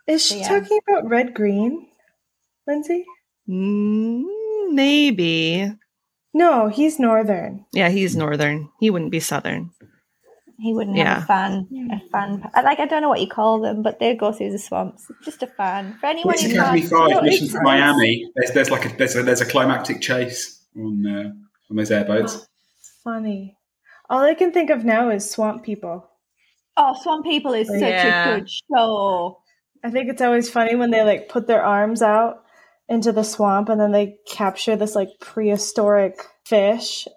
[0.07, 0.23] Peter Sutcliffe.
[0.23, 0.61] Is she Yeah.
[0.61, 1.89] talking about red green?
[2.67, 3.05] Lindsay?
[3.49, 4.25] Mm,
[4.73, 5.73] maybe.
[6.35, 7.65] No, he's northern.
[7.73, 8.71] Yeah, he's northern.
[8.81, 9.71] He wouldn't be southern.
[10.59, 11.15] He wouldn't Yeah.
[11.15, 11.69] have a fan.
[11.91, 12.51] A fan.
[12.65, 15.11] Like I don't know what you call them, but they go through the swamps.
[15.25, 16.83] Just a fan for anyone Police Academy.
[16.83, 17.61] Five, No, Mission it's to.
[17.63, 18.31] Miami.
[18.37, 21.33] There's, there's like a there's a there's a climactic chase on uh,
[21.69, 22.47] on those airboats.
[23.03, 23.57] Funny.
[24.09, 26.09] All I can think of now is swamp people.
[26.77, 28.29] Oh, Swamp People is such Yeah.
[28.37, 29.42] a good show.
[29.85, 32.45] I think it's always funny when they like put their arms out
[32.89, 37.09] into the swamp and then they capture this like prehistoric fish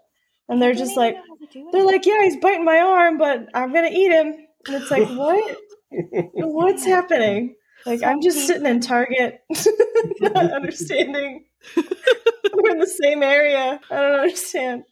[0.48, 1.72] and they're just like know how to do it.
[1.72, 4.34] they're like, Yeah, he's biting my arm, but I'm gonna eat him.
[4.68, 5.58] And it's like, What?
[5.92, 7.56] What's happening?
[7.86, 9.42] Like I'm just sitting in Target,
[10.20, 11.46] not understanding.
[11.76, 13.80] We're in the same area.
[13.92, 14.84] I don't understand.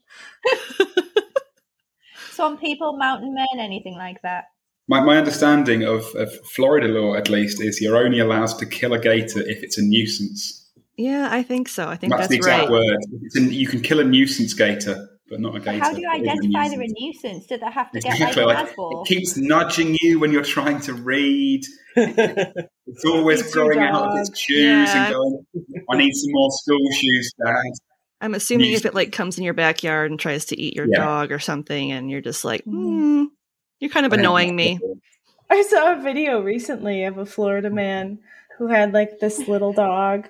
[2.32, 4.46] Some people, mountain men, anything like that.
[4.88, 8.94] My, my understanding of, of Florida law, at least, is you're only allowed to kill
[8.94, 10.60] a gator if it's a nuisance.
[10.98, 11.88] Yeah, I think so.
[11.88, 12.72] I think That's, that's, the exact right.
[12.72, 12.98] word.
[13.24, 15.80] It's an- you can kill a nuisance gator, but not a gator.
[15.80, 17.24] How do you that is a identify they're a nuisance.
[17.24, 17.46] nuisance?
[17.48, 18.44] Do they have to get Exactly.
[18.44, 19.08] like Like, passport?
[19.10, 21.64] it keeps nudging you when you're trying to read.
[22.86, 24.58] It's always It's growing out of its shoes
[24.94, 25.06] Yeah.
[25.06, 25.46] and going,
[25.90, 27.56] I need some more school shoes, Dad.
[28.22, 30.88] I'm assuming Use- if it like comes in your backyard and tries to eat your
[30.92, 30.98] Yeah.
[31.00, 32.72] dog or something, and you're just like, Mhm.
[32.74, 33.24] hmm,
[33.84, 34.80] you're kind of annoying me.
[35.50, 38.20] I saw a video recently of a Florida man
[38.58, 40.28] who had like this little dog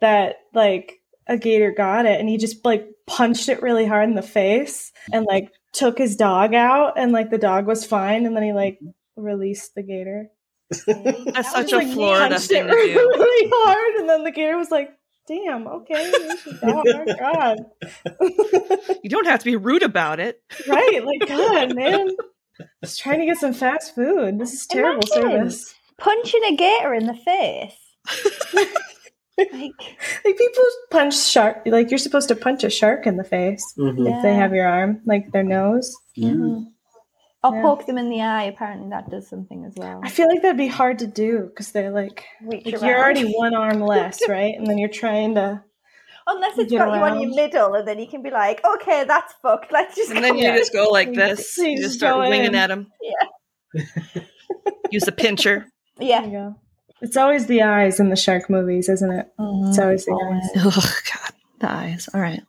[0.00, 4.16] that like a gator got it and he just like punched it really hard in
[4.16, 8.36] the face and like took his dog out and like the dog was fine and
[8.36, 8.80] then he like
[9.16, 10.28] released the gator.
[10.86, 12.94] That's such a Like, Florida punched thing it to do.
[12.98, 14.90] really hard and then the gator was like,
[15.28, 17.58] "Damn, okay, here's your dog, God."
[19.02, 20.42] You don't have to be rude about it.
[20.68, 22.08] right, like God, man.
[22.84, 24.38] Just trying to get some fast food.
[24.38, 25.30] This is terrible Imagine.
[25.50, 25.74] service.
[25.98, 27.76] Punching a gator in the face.
[28.54, 28.68] like,
[29.38, 31.62] Like people punch shark.
[31.66, 34.08] Like you're supposed to punch a shark in the face Mhm.
[34.16, 35.94] if they have your arm, like their nose.
[36.14, 36.32] Yeah.
[37.44, 37.62] or Yeah.
[37.62, 38.44] poke them in the eye.
[38.44, 40.00] Apparently, that does something as well.
[40.02, 43.54] I feel like that'd be hard to do because they're like, like you're already one
[43.54, 44.54] arm less, right?
[44.56, 45.62] And then you're trying to.
[46.28, 49.04] Unless it's get got you on your middle, and then you can be like, okay,
[49.04, 49.70] that's fucked.
[49.70, 50.10] Let's just.
[50.10, 51.56] And then go you just go like this.
[51.56, 52.54] you You just just start winging in.
[52.56, 52.88] at him.
[54.90, 55.66] Use the pincher.
[55.98, 56.52] Yeah.
[57.00, 59.26] It's always the eyes in the shark movies, isn't it?
[59.38, 59.68] Mm-hmm.
[59.68, 60.50] It's always the eyes.
[60.64, 62.08] Oh God, the eyes.
[62.12, 62.42] All right.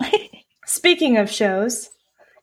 [0.66, 1.90] Speaking of shows,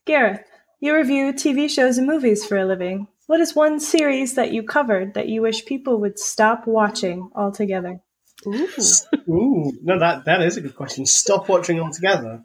[0.05, 0.43] Gareth,
[0.79, 3.07] you review TV shows and movies for a living.
[3.27, 7.99] What is one series that you covered that you wish people would stop watching altogether?
[9.29, 11.05] Ooh, no, that that is a good question.
[11.05, 12.43] Stop watching altogether.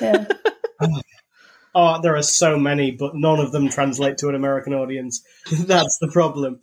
[0.00, 0.26] Yeah.
[1.78, 5.22] Oh, there are so many, but none of them translate to an American audience.
[5.52, 6.60] That's the problem.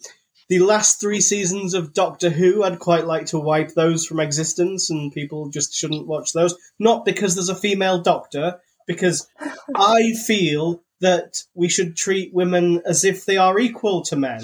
[0.50, 4.90] The last three seasons of Doctor Who, I'd quite like to wipe those from existence,
[4.90, 6.56] and people just shouldn't watch those.
[6.80, 9.28] Not because there's a female doctor, because
[9.76, 14.42] I feel that we should treat women as if they are equal to men.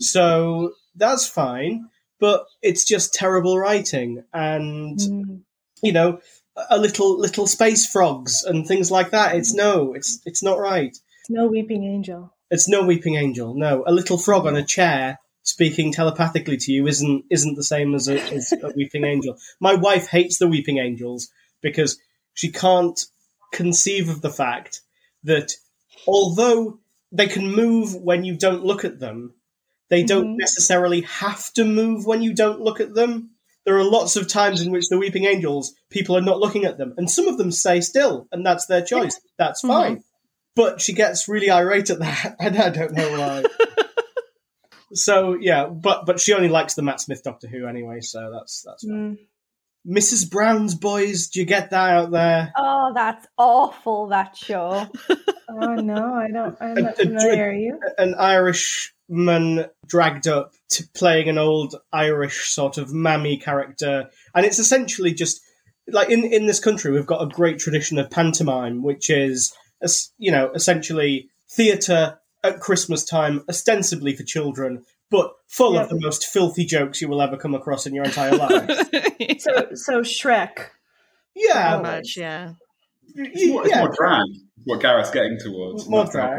[0.00, 1.88] So that's fine,
[2.20, 5.40] but it's just terrible writing, and Mm.
[5.82, 6.20] you know,
[6.68, 9.34] a little little space frogs and things like that.
[9.36, 10.96] It's no, it's it's not right.
[11.28, 12.32] No weeping angel.
[12.50, 13.54] It's no weeping angel.
[13.54, 17.94] No, a little frog on a chair speaking telepathically to you isn't isn't the same
[17.94, 19.36] as a, as a weeping angel.
[19.60, 21.28] My wife hates the weeping angels
[21.62, 21.98] because
[22.34, 23.00] she can't
[23.52, 24.80] conceive of the fact
[25.24, 25.52] that
[26.06, 26.78] although
[27.12, 29.34] they can move when you don't look at them,
[29.90, 30.38] they don't Mhm.
[30.38, 33.30] necessarily have to move when you don't look at them.
[33.66, 36.78] There are lots of times in which the weeping angels, people are not looking at
[36.78, 39.20] them, and some of them stay still, and that's their choice.
[39.38, 40.02] That's fine.
[40.56, 43.44] But she gets really irate at that, and I don't know why.
[44.94, 48.62] so yeah, but but she only likes the Matt Smith Doctor Who anyway, so that's
[48.62, 49.16] that's fine.
[49.16, 49.18] Mm.
[49.86, 50.30] Mrs.
[50.30, 51.28] Brown's Boys.
[51.28, 52.52] Do you get that out there?
[52.56, 54.08] Oh, that's awful.
[54.08, 54.86] That show.
[55.52, 56.56] Oh no, I don't.
[56.60, 57.48] I'm not a familiar.
[57.48, 57.80] Are you?
[57.98, 64.60] An Irishman dragged up to playing an old Irish sort of mammy character, and it's
[64.60, 65.40] essentially just
[65.88, 69.52] like in in this country we've got a great tradition of pantomime, which is
[70.18, 75.82] you know essentially theatre at Christmas time, ostensibly for children, but full Yep.
[75.84, 78.88] of the most filthy jokes you will ever come across in your entire life.
[79.38, 80.66] So, so Shrek.
[81.34, 82.16] yeah, How much?
[82.16, 82.52] Yeah.
[83.14, 83.80] It's more, it's yeah.
[83.80, 84.26] more drag,
[84.64, 85.88] what Gareth's getting towards.
[85.88, 86.38] More That's drag.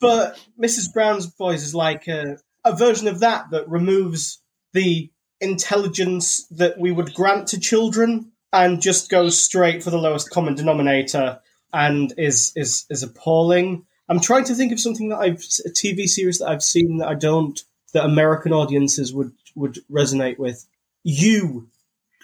[0.00, 0.92] But Mrs.
[0.92, 4.40] Brown's Boys is like a, a version of that that removes
[4.72, 5.10] the
[5.40, 10.54] intelligence that we would grant to children and just goes straight for the lowest common
[10.54, 11.40] denominator
[11.72, 13.84] and is is is appalling.
[14.08, 17.08] I'm trying to think of something that I've a TV series that I've seen that
[17.08, 17.60] I don't
[17.92, 20.66] that American audiences would would resonate with.
[21.02, 21.68] You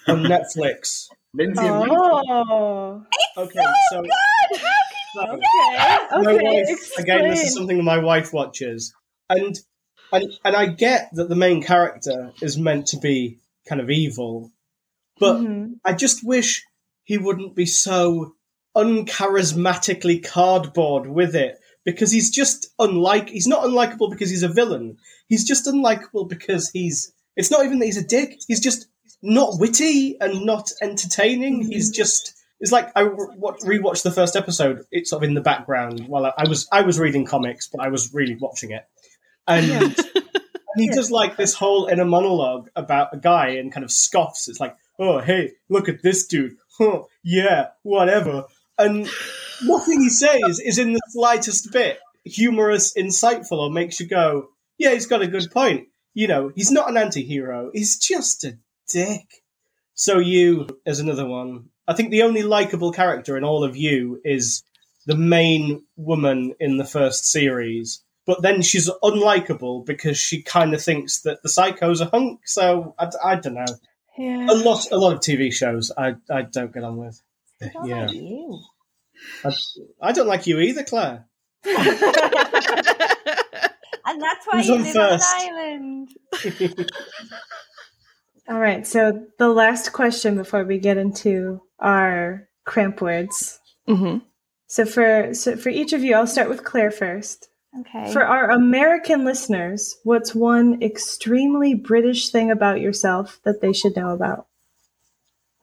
[0.07, 1.07] on Netflix.
[1.35, 2.23] Lindsay and Rachel.
[2.29, 3.07] Oh,
[3.39, 4.03] Okay, so
[5.15, 5.43] so- okay.
[6.13, 6.65] my Okay.
[6.67, 8.95] wife again this is something my wife watches
[9.31, 9.59] and
[10.13, 14.51] and and i get that the main character is meant to be kind of evil
[15.19, 15.75] but Mhm.
[15.85, 16.65] i just wish
[17.05, 18.35] he wouldn't be so
[18.77, 24.97] uncharismatically cardboard with it because he's just unlike he's not unlikable because he's a villain
[25.29, 28.87] he's just unlikable because he's it's not even that he's a dick he's just
[29.23, 31.71] not witty and not entertaining mm-hmm.
[31.71, 34.85] he's just it's like I rewatched the first episode.
[34.93, 37.85] It's sort of in the background while I, I was I was reading comics, but
[37.85, 38.85] I was really watching it,
[39.49, 39.97] and
[40.75, 44.49] And he does like this whole inner monologue about a guy and kind of scoffs.
[44.49, 46.57] It's like, oh, hey, look at this dude.
[46.79, 48.45] Huh, yeah, whatever.
[48.79, 49.09] And
[49.65, 54.49] nothing he says is in the slightest bit humorous, insightful, or makes you go,
[54.79, 55.89] yeah, he's got a good point.
[56.15, 59.27] You know, he's not an anti hero, he's just a dick.
[59.95, 64.21] So, you, as another one, I think the only likable character in all of you
[64.25, 64.63] is
[65.07, 68.03] the main woman in the first series.
[68.25, 72.41] But then she's unlikable because she kind of thinks that the psycho's a hunk.
[72.47, 73.65] So I, I don't know.
[74.17, 74.47] Yeah.
[74.49, 77.21] A lot, a lot of TV shows I, I don't get on with.
[77.85, 78.61] Yeah, you.
[79.45, 79.53] I,
[80.01, 81.27] I don't like you either, Claire.
[84.05, 85.27] And that's why Who's you on live first?
[85.35, 86.09] on an
[86.45, 86.91] island.
[88.49, 88.87] All right.
[88.87, 93.61] So the last question before we get into our cramp words.
[93.87, 94.19] hmm
[94.67, 97.49] So for so for each of you, I'll start with Claire first.
[97.81, 98.13] Okay.
[98.13, 104.11] For our American listeners, what's one extremely British thing about yourself that they should know
[104.11, 104.47] about?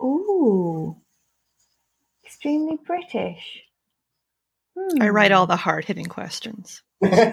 [0.01, 0.95] Ooh.
[2.39, 3.63] Extremely British.
[4.77, 5.01] Hmm.
[5.01, 6.81] I write all the hard hitting questions.
[7.01, 7.25] Watch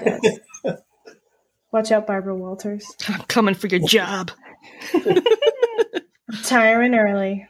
[1.92, 2.84] out, Barbara Walters.
[3.08, 4.32] I'm coming for your job.
[6.42, 7.46] Tiring early.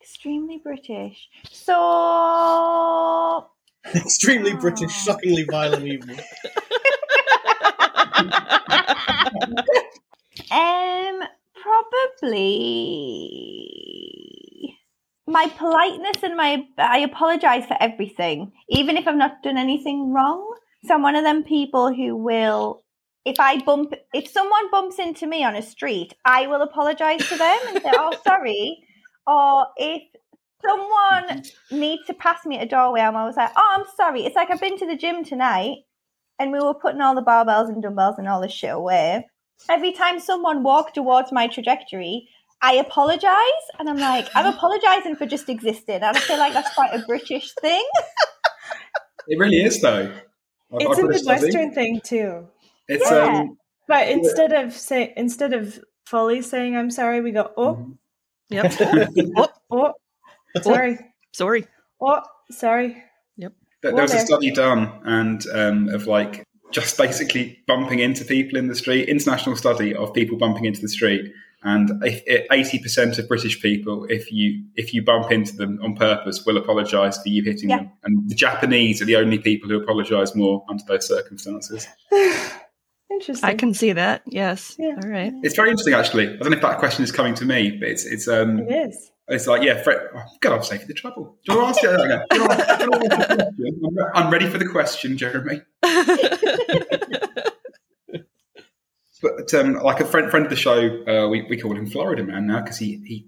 [0.00, 1.28] Extremely British.
[1.50, 3.48] So.
[3.92, 6.14] Extremely British, shockingly violent evil.
[10.52, 11.22] Um,
[12.20, 13.89] probably
[15.30, 20.54] my politeness and my I apologize for everything, even if I've not done anything wrong.
[20.84, 22.82] So I'm one of them people who will,
[23.24, 27.36] if I bump, if someone bumps into me on a street, I will apologize to
[27.36, 28.78] them and say, "Oh, sorry."
[29.26, 30.02] Or if
[30.66, 34.34] someone needs to pass me at a doorway, I'm always like, "Oh, I'm sorry." It's
[34.34, 35.84] like I've been to the gym tonight,
[36.38, 39.26] and we were putting all the barbells and dumbbells and all this shit away
[39.68, 42.28] every time someone walked towards my trajectory,
[42.62, 43.62] I apologize.
[43.78, 45.96] And I'm like, I'm apologizing for just existing.
[45.96, 47.84] And I feel like that's quite a British thing.
[49.28, 50.12] It really is, though.
[50.72, 51.40] I- It's I a put it study.
[51.40, 52.48] Midwestern thing too.
[52.88, 53.40] It's Yeah.
[53.40, 57.90] um, But instead of say instead of fully saying I'm sorry, we go, Oh,
[58.50, 58.72] Yep.
[59.36, 59.92] oh, oh,
[60.62, 60.98] sorry.
[61.32, 61.66] Sorry.
[62.00, 62.20] Oh,
[62.50, 63.02] sorry.
[63.82, 68.58] There, there was a study done and um, of like just basically bumping into people
[68.58, 69.08] in the street.
[69.08, 74.32] International study of people bumping into the street, and eighty percent of British people, if
[74.32, 77.78] you if you bump into them on purpose, will apologise for you hitting Yeah.
[77.78, 77.90] them.
[78.04, 81.86] And the Japanese are the only people who apologise more under those circumstances.
[83.10, 83.48] Interesting.
[83.50, 84.22] I can see that.
[84.26, 84.76] Yes.
[84.78, 84.96] Yeah.
[85.02, 85.32] All right.
[85.42, 86.28] It's very interesting, actually.
[86.28, 88.88] I don't know if that question is coming to me, but it's it's um It
[88.88, 89.10] is.
[89.28, 91.36] it's like yeah, Fred, oh, God, I'm saving the trouble.
[91.44, 92.00] Do you want to ask it?
[92.00, 92.24] Okay.
[92.36, 93.80] You want to- do you want to ask the question?
[93.84, 95.60] I'm re- I'm ready for the question, Jeremy.
[99.22, 102.22] But um, like a friend friend of the show, uh, we, we call him Florida
[102.22, 103.26] Man now because he he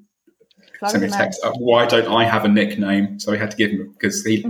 [0.87, 1.41] sent me a text.
[1.45, 3.21] Uh, Why don't I have a nickname?
[3.21, 4.45] So we had to give him because he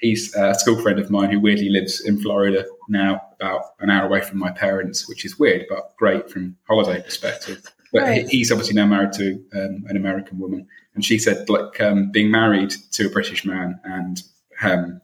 [0.00, 4.06] he's a school friend of mine who weirdly lives in Florida now, about an hour
[4.06, 7.62] away from my parents, which is weird but great from holiday perspective.
[7.92, 8.22] But Right.
[8.28, 12.10] he, he's obviously now married to um, an American woman, and she said like um,
[12.10, 14.22] being married to a British man and
[14.62, 15.00] um,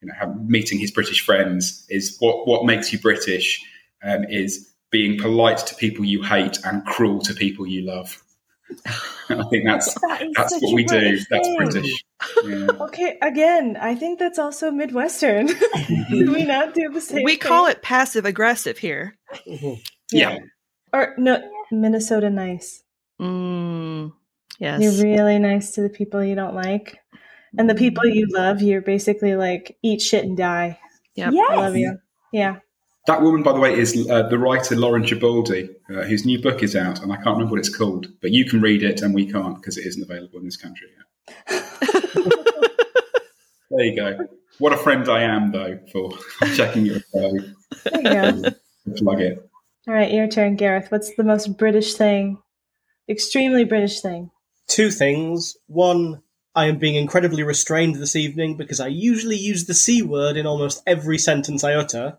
[0.00, 3.62] you know meeting his British friends is what what makes you British
[4.02, 8.22] um, is being polite to people you hate and cruel to people you love.
[9.28, 10.98] I think that's That is that's what we do.
[11.00, 11.56] British That's.
[11.56, 12.04] British.
[12.44, 12.66] Yeah.
[12.80, 15.46] Okay, again, I think that's also Midwestern.
[16.10, 17.40] do we not do the same we thing?
[17.40, 19.16] call it passive aggressive here.
[19.46, 19.74] Mm-hmm.
[20.12, 20.38] yeah.
[20.92, 22.82] or no Minnesota nice.
[23.20, 24.12] Mm,
[24.58, 24.80] yes.
[24.80, 26.98] You're really nice to the people you don't like.
[27.58, 27.78] And the mm-hmm.
[27.78, 30.78] people you love, you're basically like eat shit and die.
[31.16, 31.32] Yep.
[31.34, 31.50] Yes.
[31.50, 31.78] I love mm-hmm.
[31.78, 31.98] you.
[32.32, 32.58] Yeah.
[33.06, 36.62] That woman, by the way, is uh, the writer Lauren Gibaldi, uh, whose new book
[36.62, 39.12] is out, and I can't remember what it's called, but you can read it and
[39.12, 41.06] we can't because it isn't available in this country yet.
[43.70, 44.28] there you go.
[44.58, 46.12] What a friend I am, though, for
[46.54, 47.56] checking your phone.
[47.84, 48.50] There you go.
[48.96, 49.50] Plug it.
[49.88, 50.92] All right, your turn, Gareth.
[50.92, 52.38] What's the most British thing?
[53.08, 54.30] Extremely British thing.
[54.68, 55.56] Two things.
[55.66, 56.22] One,
[56.54, 60.46] I am being incredibly restrained this evening because I usually use the C word in
[60.46, 62.18] almost every sentence I utter.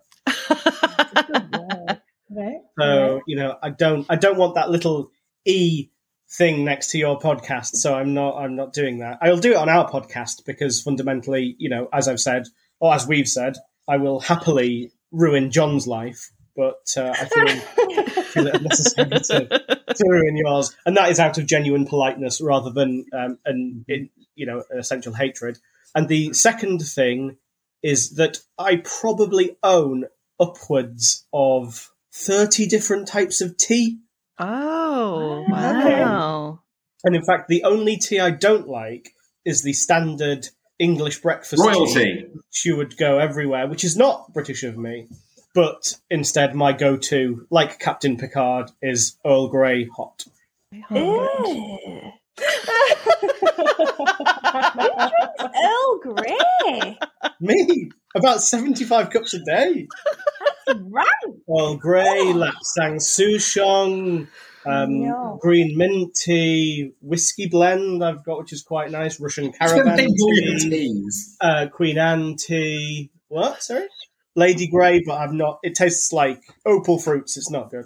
[2.35, 2.61] Right?
[2.79, 5.11] So you know, I don't, I don't want that little
[5.45, 5.89] e
[6.31, 7.75] thing next to your podcast.
[7.75, 9.19] So I'm not, I'm not doing that.
[9.21, 12.47] I'll do it on our podcast because fundamentally, you know, as I've said,
[12.79, 13.55] or as we've said,
[13.87, 20.03] I will happily ruin John's life, but uh, I feel, feel it necessary to, to
[20.07, 24.45] ruin yours, and that is out of genuine politeness rather than um, an, in, you
[24.45, 25.59] know, an essential hatred.
[25.93, 27.37] And the second thing
[27.83, 30.05] is that I probably own
[30.39, 33.99] upwards of 30 different types of tea.
[34.39, 35.51] Oh, Okay.
[35.51, 36.59] wow.
[37.03, 39.13] And in fact, the only tea I don't like
[39.45, 40.47] is the standard
[40.79, 42.25] English breakfast tea, Royalty.
[42.33, 45.07] which you would go everywhere, which is not British of me.
[45.53, 50.25] But instead, my go to, like Captain Picard, is Earl Grey hot.
[50.89, 52.11] Ew.
[55.55, 56.97] Earl Grey.
[57.39, 57.89] Me?
[58.15, 59.87] About 75 cups a day.
[60.67, 61.05] Right.
[61.49, 64.27] Earl Grey, Lapsang Souchong,
[64.65, 65.37] um, No.
[65.41, 70.09] green mint tea, whiskey blend I've got, which is quite nice, Russian It's caravan big
[70.19, 71.35] volume of tea, teas.
[71.41, 73.11] uh, Queen Anne tea.
[73.27, 73.61] What?
[73.63, 73.87] Sorry?
[74.35, 75.59] Lady Grey, but I've not.
[75.63, 77.35] It tastes like opal fruits.
[77.37, 77.85] It's not good.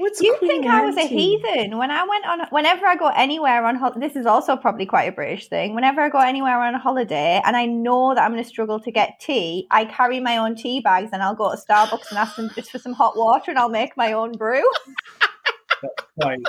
[0.00, 2.40] What's You Queen think I was a heathen when I went on?
[2.50, 5.74] Whenever I go anywhere on hol- this is also probably quite a British thing.
[5.74, 8.80] Whenever I go anywhere on a holiday and I know that I'm going to struggle
[8.80, 12.18] to get tea, I carry my own tea bags and I'll go to Starbucks and
[12.18, 14.68] ask them just for some hot water and I'll make my own brew.
[16.16, 16.40] Like,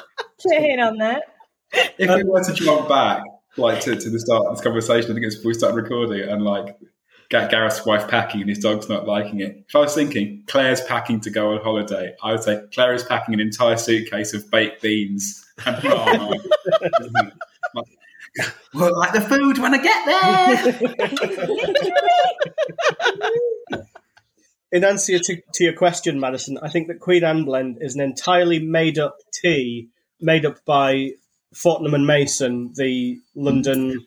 [0.46, 1.24] Can't hate on that.
[1.72, 3.24] If we were to jump back,
[3.58, 6.28] like to, to the start of this conversation, I think it's before we started recording,
[6.28, 6.88] and like Ga-
[7.32, 9.64] Gareth's wife packing and his dog's not liking it.
[9.68, 13.04] If I was thinking Claire's packing to go on holiday, I would say Claire is
[13.04, 16.34] packing an entire suitcase of baked beans and palm.
[18.74, 20.06] Well, like the food when I get
[23.72, 23.86] there.
[24.72, 28.02] in answer to, to your question, Madison, I think that Queen Anne blend is an
[28.02, 29.90] entirely made up tea
[30.22, 31.12] made up by
[31.54, 34.06] Fortnum and Mason, the London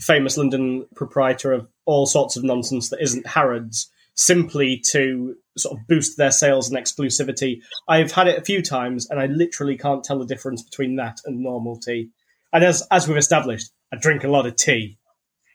[0.00, 5.86] famous London proprietor of all sorts of nonsense that isn't Harrods, simply to sort of
[5.88, 7.60] boost their sales and exclusivity.
[7.88, 11.18] I've had it a few times, and I literally can't tell the difference between that
[11.24, 12.10] and normal tea.
[12.52, 14.98] And as as we've established, I drink a lot of tea,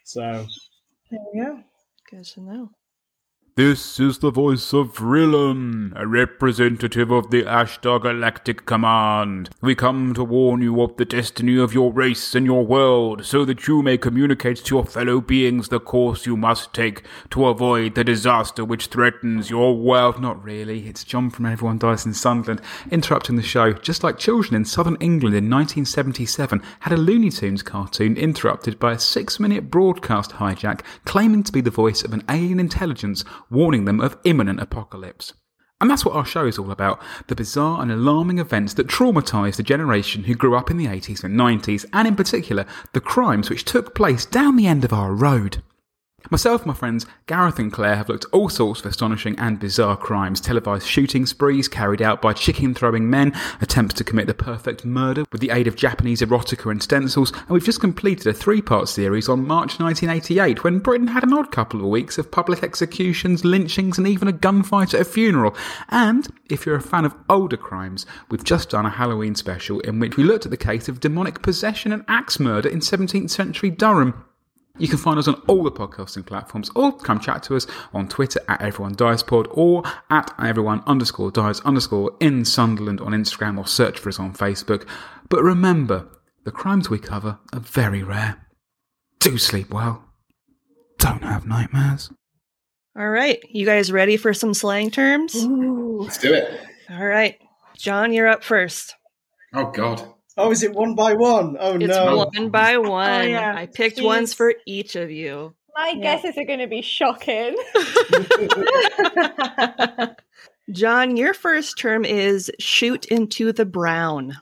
[0.03, 0.45] so
[1.09, 1.63] There we go.
[2.09, 2.69] Good to know.
[3.57, 9.49] This is the voice of Vrillon, a representative of the Ashtar Galactic Command.
[9.61, 13.45] We come to warn you of the destiny of your race and your world, so
[13.45, 17.95] that you may communicate to your fellow beings the course you must take to avoid
[17.95, 20.21] the disaster which threatens your world.
[20.21, 22.59] Not really, it's John from Everyone Dies in Sunderland,
[22.91, 27.63] interrupting the show, just like children in southern England in 1977 had a Looney Tunes
[27.63, 32.25] cartoon interrupted by a six minute broadcast hijack claiming to be the voice of an
[32.27, 35.33] alien intelligence warning them of imminent apocalypse.
[35.81, 39.57] And that's what our show is all about the bizarre and alarming events that traumatised
[39.57, 43.49] the generation who grew up in the 80s and 90s, and in particular, the crimes
[43.49, 45.61] which took place down the end of our road.
[46.31, 49.95] Myself my friends Gareth and Claire have looked at all sorts of astonishing and bizarre
[49.95, 54.85] crimes, televised shooting sprees carried out by chicken throwing men, attempts to commit the perfect
[54.85, 58.61] murder with the aid of Japanese erotica and stencils, and we've just completed a three
[58.61, 62.63] part series on March 1988 when Britain had an odd couple of weeks of public
[62.63, 65.55] executions, lynchings, and even a gunfight at a funeral.
[65.89, 69.99] And if you're a fan of older crimes, we've just done a Halloween special in
[69.99, 73.69] which we looked at the case of demonic possession and axe murder in 17th century
[73.69, 74.25] Durham.
[74.77, 78.09] You can find us on all the podcasting platforms or come chat to us on
[78.09, 83.57] Twitter at Everyone Dies Pod or at Everyone underscore Dies underscore in Sunderland on Instagram
[83.57, 84.85] or search for us on Facebook.
[85.29, 86.07] But remember,
[86.43, 88.47] the crimes we cover are very rare.
[89.19, 90.03] Do sleep well.
[90.97, 92.11] Don't have nightmares.
[92.97, 93.39] All right.
[93.49, 95.35] You guys ready for some slang terms?
[95.35, 96.59] Let's do it.
[96.89, 97.39] All right.
[97.77, 98.95] John, you're up first.
[99.53, 100.14] Oh God.
[100.37, 101.57] Oh, is it one by one?
[101.59, 101.85] Oh no.
[101.85, 102.29] It's no!
[102.33, 103.29] one by oh, one.
[103.29, 103.53] yeah.
[103.55, 104.05] I picked Jeez.
[104.05, 105.53] ones for each of you.
[105.75, 106.01] My Yeah.
[106.01, 107.55] guesses are going to be shocking.
[110.71, 114.37] John, your first term is shoot into the brown.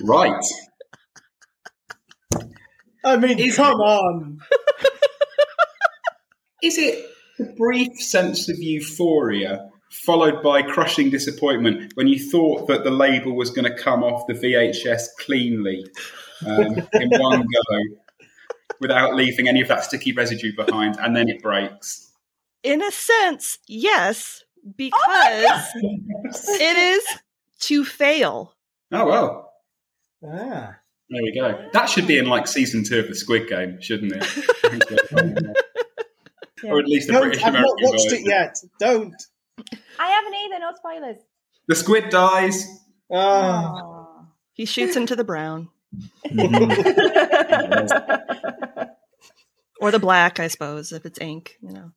[0.00, 0.44] Right.
[3.04, 4.38] I mean, Is- come on!
[6.62, 7.04] Is it
[7.38, 9.70] the brief sense of euphoria
[10.02, 14.26] followed by crushing disappointment when you thought that the label was going to come off
[14.26, 15.86] the VHS cleanly
[16.46, 17.78] um, in one go
[18.80, 22.12] without leaving any of that sticky residue behind and then it breaks?
[22.62, 24.42] In a sense, yes,
[24.76, 27.04] because it is
[27.60, 28.54] to fail.
[28.92, 29.52] Oh, well.
[30.26, 30.76] Ah.
[31.10, 31.68] There we go.
[31.72, 34.24] That should be in like season two of the Squid Game, shouldn't it?
[36.64, 38.26] or at least the Don't, British I've not watched version.
[38.26, 38.56] it yet.
[38.80, 39.14] Don't.
[39.98, 41.16] I haven't either, no spoilers.
[41.68, 42.66] The squid dies.
[43.12, 43.72] Ah.
[43.72, 44.24] Aw.
[44.54, 45.68] He shoots into the brown
[49.80, 51.90] or the black, I suppose, if it's ink, you know.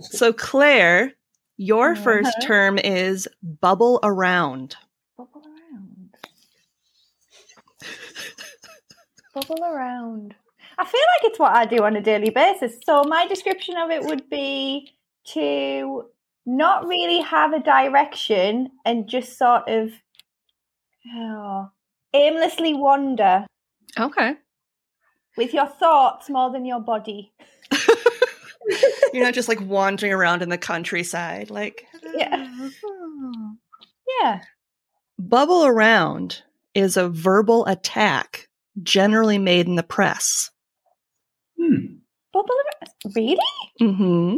[0.00, 1.12] So, Claire,
[1.56, 2.46] your first Uh-huh.
[2.46, 4.76] term is bubble around.
[5.18, 6.16] Bubble around.
[9.34, 10.34] Bubble around.
[10.78, 12.78] I feel like it's what I do on a daily basis.
[12.84, 14.90] So my description of it would be
[15.26, 16.04] to
[16.46, 19.90] not really have a direction and just sort of
[21.14, 21.68] oh,
[22.12, 23.46] aimlessly wander
[23.98, 24.34] Okay.
[25.36, 27.32] with your thoughts more than your body.
[29.12, 32.46] You're not just like wandering around in the countryside, like Yeah.
[34.20, 34.40] Yeah.
[35.18, 36.42] bubble around
[36.74, 38.48] is a verbal attack
[38.82, 40.50] generally made in the press.
[41.58, 41.96] Hmm.
[42.32, 43.14] Bubble around.
[43.16, 43.38] Really?
[43.80, 44.36] Mm-hmm.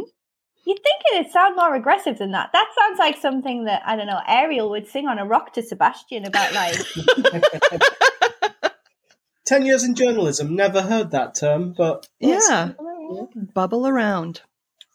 [0.67, 2.49] You'd think it'd sound more aggressive than that.
[2.51, 5.63] That sounds like something that, I don't know, Ariel would sing on a rock to
[5.63, 6.75] Sebastian about, like,
[9.45, 12.71] Ten years in journalism, never heard that term, but Yeah.
[13.53, 14.41] Bubble around.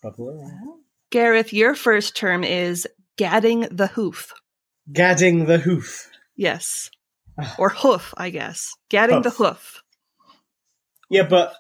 [0.02, 0.80] Bubble around.
[1.10, 4.34] Gareth, your first term is gadding the hoof.
[4.92, 6.10] gadding the hoof.
[6.36, 6.90] Yes.
[7.38, 7.54] Ah.
[7.58, 8.74] Or hoof, I guess.
[8.90, 9.38] Gadding the Hoof.
[9.48, 9.82] hoof.
[11.08, 11.54] Yeah, but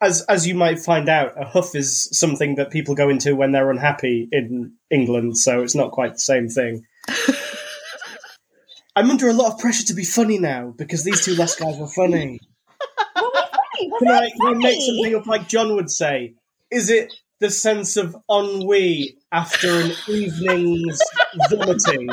[0.00, 3.52] as as you might find out, a huff is something that people go into when
[3.52, 6.84] they're unhappy in England, so it's not quite the same thing.
[8.96, 11.78] I'm under a lot of pressure to be funny now because these two last guys
[11.78, 12.40] were funny.
[13.14, 13.90] what was funny?
[13.90, 16.34] Was Can I, can make something up like John would say?
[16.70, 21.00] Is it the sense of ennui after an evening's
[21.48, 22.08] vomiting?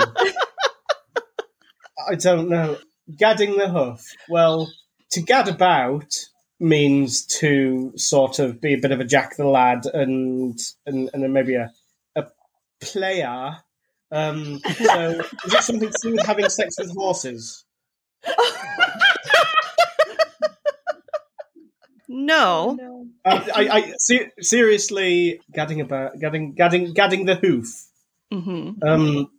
[2.08, 2.78] I don't know.
[3.18, 4.02] Gadding the hoof.
[4.30, 4.72] Well,
[5.12, 6.14] to gad about
[6.60, 11.24] means to sort of be a bit of a jack the lad and and, and
[11.24, 11.72] then maybe a
[12.16, 12.26] a
[12.82, 13.58] player.
[14.12, 17.66] Um, so is it something to do with having sex with horses?
[22.08, 22.78] No.
[22.80, 23.08] No.
[23.26, 27.68] Uh, I, I se- seriously gadding about gadding gadding gadding the hoof.
[28.32, 28.88] Mm-hmm.
[28.88, 29.30] Um,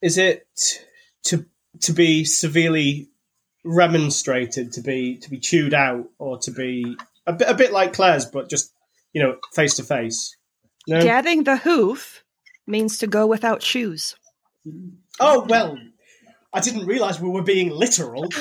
[0.00, 0.46] is it
[1.24, 1.44] to
[1.82, 3.08] to be severely
[3.66, 6.96] remonstrated, to be to be chewed out, or to be
[7.26, 8.72] a bit a bit like Claire's, but just
[9.12, 10.36] you know face to face?
[10.88, 12.22] Gadding the hoof
[12.66, 14.16] means to go without shoes.
[15.20, 15.76] oh well,
[16.52, 18.28] I didn't realise we were being literal.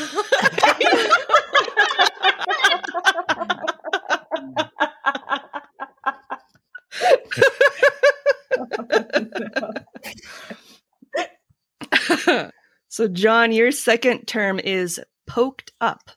[12.87, 15.01] so, John, your second term is
[15.35, 16.11] poked up.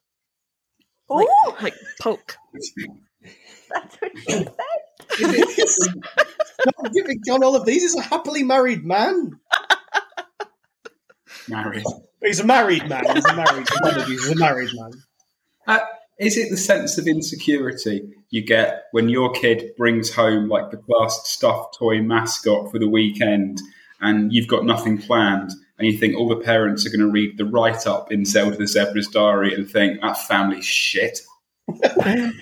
[1.09, 2.37] Like, Ooh, like poke.
[3.69, 4.13] that's what
[5.17, 5.95] she said.
[6.65, 7.83] Not giving John all of these.
[7.83, 9.41] He's a happily married man.
[11.49, 11.83] Married.
[12.23, 13.05] He's a married man.
[13.13, 14.07] He's a married man.
[14.07, 14.93] He's a married man.
[15.67, 15.81] Uh,
[16.21, 20.77] is it the sense of insecurity you get when your kid brings home like the
[20.77, 23.61] class stuffed toy mascot for the weekend
[24.01, 27.39] and you've got nothing planned and you think all the parents are going to read
[27.39, 31.21] the write up in Zelda the Zebra's diary and think that family shit?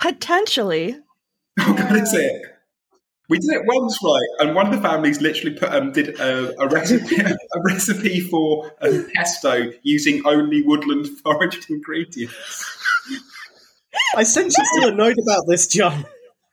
[0.00, 0.96] Potentially.
[1.60, 2.42] Oh, God, is it?
[3.28, 4.28] We did it once, right?
[4.46, 8.70] And one of the families literally put um, did a, a recipe a recipe for
[8.82, 12.70] a pesto using only woodland foraged ingredients.
[14.16, 16.04] I sense you're still annoyed about this, John.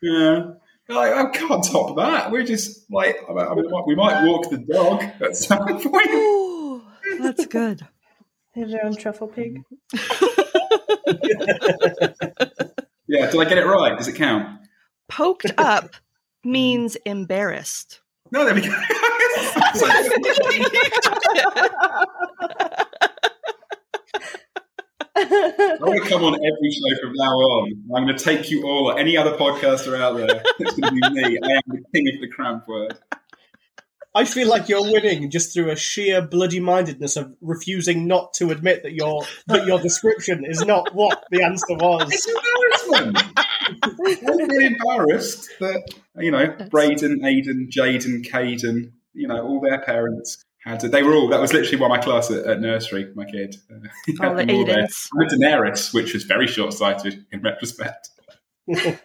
[0.01, 0.53] Yeah.
[0.89, 2.31] Like, I can't top that.
[2.31, 6.09] We're just like, I mean, we might walk the dog at some point.
[6.09, 6.81] Ooh,
[7.19, 7.87] that's good.
[8.53, 9.63] They have their own truffle pig.
[13.11, 13.97] Yeah, did I get it right?
[13.97, 14.61] Does it count?
[15.09, 15.97] Poked up
[16.45, 17.99] means embarrassed.
[18.31, 18.69] No, there we go.
[25.21, 27.71] I'm going to come on every show from now on.
[27.95, 31.01] I'm going to take you all, or any other podcaster out there, it's going to
[31.01, 31.39] be me.
[31.43, 32.97] I am the king of the cramp word.
[34.13, 38.51] I feel like you're winning just through a sheer bloody mindedness of refusing not to
[38.51, 42.11] admit that your that your description is not what the answer was.
[42.11, 43.05] It's was.
[43.05, 43.39] embarrassment.
[43.83, 50.43] I'm really embarrassed that, you know, Braden, Aiden, Jaden, Caden, you know, all their parents
[50.63, 50.89] had to.
[50.89, 53.55] They were all, that was literally why my class at, at nursery, my kid.
[53.69, 53.87] Uh,
[54.19, 54.77] had All the them all there.
[54.79, 55.09] Aidens.
[55.13, 58.09] And the Daenerys, which was very short sighted in retrospect.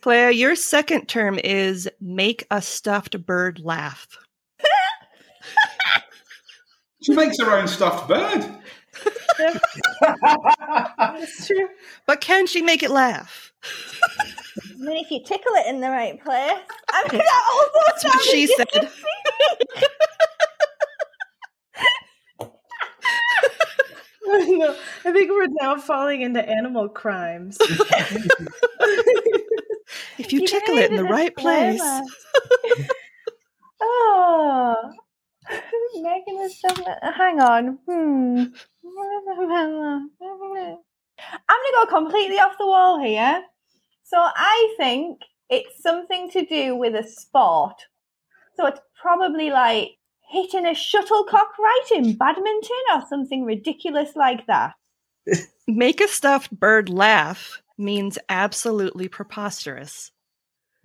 [0.00, 4.06] Claire, your second term is make a stuffed bird laugh.
[7.00, 8.44] She makes her own stuffed bird.
[10.98, 11.68] That's true.
[12.06, 13.52] But can she make it laugh?
[13.64, 16.58] I mean, if you tickle it in the right place.
[16.90, 19.88] I mean, that also That's what she sounded said.
[24.58, 27.58] no, I think we're now falling into animal crimes.
[30.18, 31.80] If you You tickle it in the right place.
[33.80, 34.92] oh,
[36.02, 36.78] making this stuff.
[37.16, 37.78] Hang on.
[37.86, 38.44] Hmm.
[41.48, 43.42] I'm gonna go completely off the wall here.
[44.04, 47.74] So I think it's something to do with a sport.
[48.56, 49.97] So it's probably like
[50.30, 54.74] hitting a shuttlecock right in badminton or something ridiculous like that.
[55.68, 60.10] Make a stuffed bird laugh means absolutely preposterous.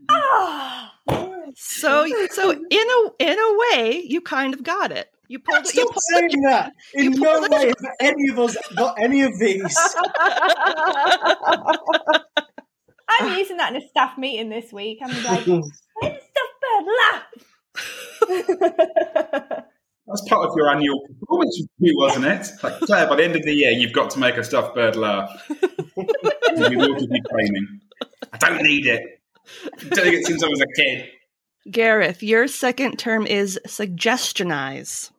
[0.10, 0.94] Ah,
[1.56, 5.10] So, so in a in a way, you kind of got it.
[5.28, 5.74] You pulled it.
[5.74, 6.74] You Stop pulled saying that.
[6.94, 9.78] In no pulled way have any of us got any of these.
[13.10, 15.00] I'm using that in a staff meeting this week.
[15.04, 15.64] I'm like, "When
[16.02, 16.20] stuff
[16.62, 17.24] bird laugh.
[20.05, 22.47] That's part of your annual performance review, wasn't it?
[22.61, 24.95] Like, Claire, by the end of the year, you've got to make a stuffed bird
[24.95, 25.30] laugh.
[25.95, 27.80] we will give you training.
[28.32, 29.01] I don't need it.
[29.65, 31.09] I've been doing it since I was a kid.
[31.71, 35.11] Gareth, your second term is suggestionize.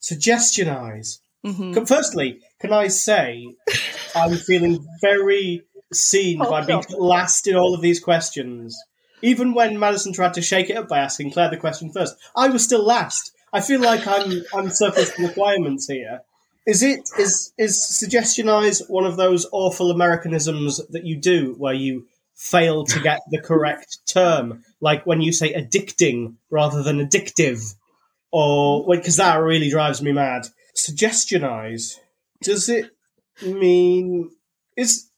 [0.00, 1.18] Suggestionize.
[1.44, 1.86] Mhm.
[1.86, 3.46] Firstly, can I say
[4.16, 8.78] I'm feeling very seen by being last in all of these questions.
[9.22, 12.48] Even when Madison tried to shake it up by asking Claire the question first, I
[12.48, 13.32] was still last.
[13.52, 16.22] I feel like I'm I'm surplus requirements here.
[16.66, 22.06] Is it is is suggestionize one of those awful Americanisms that you do where you
[22.34, 27.74] fail to get the correct term, like when you say addicting rather than addictive,
[28.30, 30.46] or because that really drives me mad.
[30.76, 31.96] Suggestionize.
[32.42, 32.90] Does it
[33.42, 34.30] mean
[34.76, 35.10] is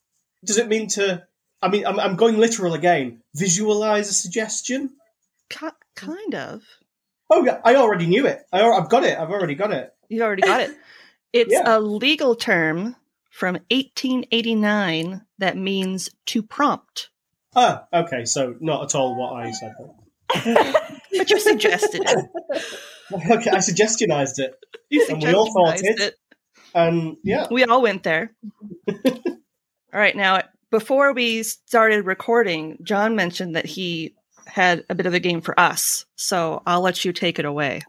[0.45, 1.25] does it mean to?
[1.63, 3.23] I mean, I'm, I'm going literal again.
[3.35, 4.91] Visualize a suggestion.
[5.49, 6.63] Ki- kind of.
[7.31, 8.43] Oh, yeah, I already knew it.
[8.53, 9.17] I, I've got it.
[9.19, 9.93] I've already got it.
[10.09, 10.71] You already got it.
[11.33, 11.63] It's Yeah.
[11.65, 12.95] a legal term
[13.31, 17.09] from 1889 that means to prompt.
[17.57, 18.27] Ah, okay.
[18.27, 19.73] So not at all what I said.
[21.17, 22.65] But you suggested it.
[23.13, 24.55] Okay, I suggestionized it,
[24.89, 26.15] You And we all thought suggestionized it.
[26.75, 28.31] and yeah, We all went there.
[28.89, 28.95] all
[29.93, 30.43] right, now
[30.73, 34.16] before we started recording, John mentioned that he
[34.47, 36.07] had a bit of a game for us.
[36.16, 37.83] So I'll let you take it away.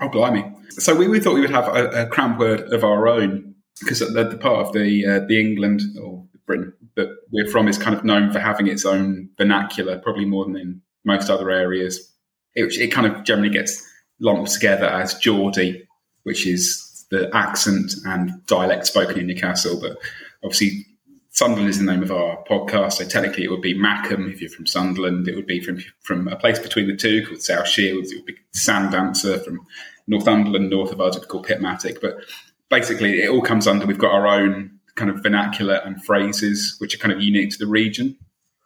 [0.00, 0.50] Oh, blimey.
[0.70, 4.00] So we, we thought we would have a, a cramp word of our own because
[4.00, 7.94] the, the part of the, uh, the England or Britain that we're from is kind
[7.94, 12.10] of known for having its own vernacular, probably more than in most other areas.
[12.54, 13.86] It, it kind of generally gets
[14.18, 15.86] lumped together as Geordie,
[16.22, 19.78] which is the accent and dialect spoken in Newcastle.
[19.80, 19.98] But
[20.42, 20.86] obviously,
[21.32, 24.50] Sunderland is the name of our podcast, so technically it would be Mackem if you're
[24.50, 25.28] from Sunderland.
[25.28, 28.10] It would be from from a place between the two called South Shields.
[28.12, 29.64] It would be Sandancer from
[30.06, 32.00] Northumberland, north of us, would be called Pitmatic.
[32.00, 32.16] But
[32.68, 33.86] basically, it all comes under.
[33.86, 37.58] We've got our own kind of vernacular and phrases which are kind of unique to
[37.58, 38.16] the region.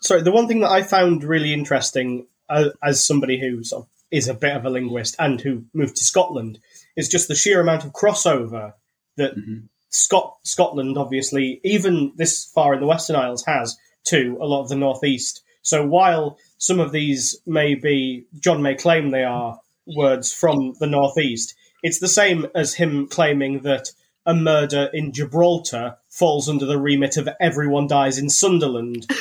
[0.00, 3.88] Sorry, the one thing that I found really interesting uh, as somebody who sort of
[4.10, 6.58] is a bit of a linguist and who moved to Scotland
[6.96, 8.72] is just the sheer amount of crossover
[9.16, 9.68] that Mhm.
[9.94, 13.76] Scot- Scotland, obviously, even this far in the Western Isles, has
[14.08, 15.42] to a lot of the Northeast.
[15.62, 20.86] So while some of these may be, John may claim they are words from the
[20.86, 23.90] Northeast, it's the same as him claiming that
[24.26, 29.06] a murder in Gibraltar falls under the remit of everyone dies in Sunderland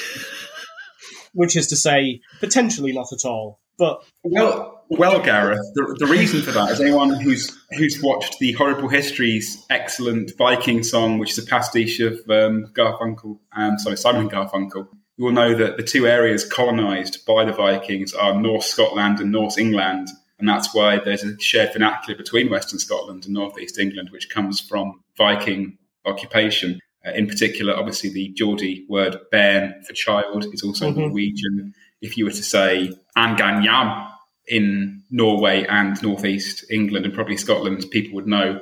[1.33, 3.59] which is to say, potentially not at all.
[3.77, 8.51] But Well, well, Gareth, the, the reason for that is anyone who's who's watched the
[8.53, 14.29] Horrible Histories excellent Viking song, which is a pastiche of um, Garfunkel, um, sorry, Simon
[14.29, 14.87] Garfunkel.
[15.17, 19.31] You will know that the two areas colonised by the Vikings are North Scotland and
[19.31, 23.77] North England, and that's why there's a shared vernacular between Western Scotland and North East
[23.79, 26.79] England, which comes from Viking occupation.
[27.05, 30.97] Uh, in particular, obviously, the Geordie word bairn for child is also Mhm.
[30.97, 31.73] Norwegian.
[32.01, 34.09] If you were to say Anganyam
[34.47, 38.59] in Norway and northeast England and probably Scotland, people would know.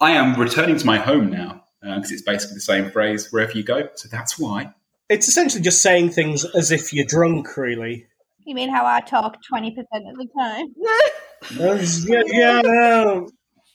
[0.00, 3.62] I am returning to my home now because it's basically the same phrase wherever you
[3.62, 3.88] go.
[3.96, 4.72] So that's why.
[5.08, 8.06] it's essentially just saying things as if you're drunk, really.
[8.44, 10.66] You mean how I talk 20% of the time?
[12.08, 13.28] yeah, yeah, no.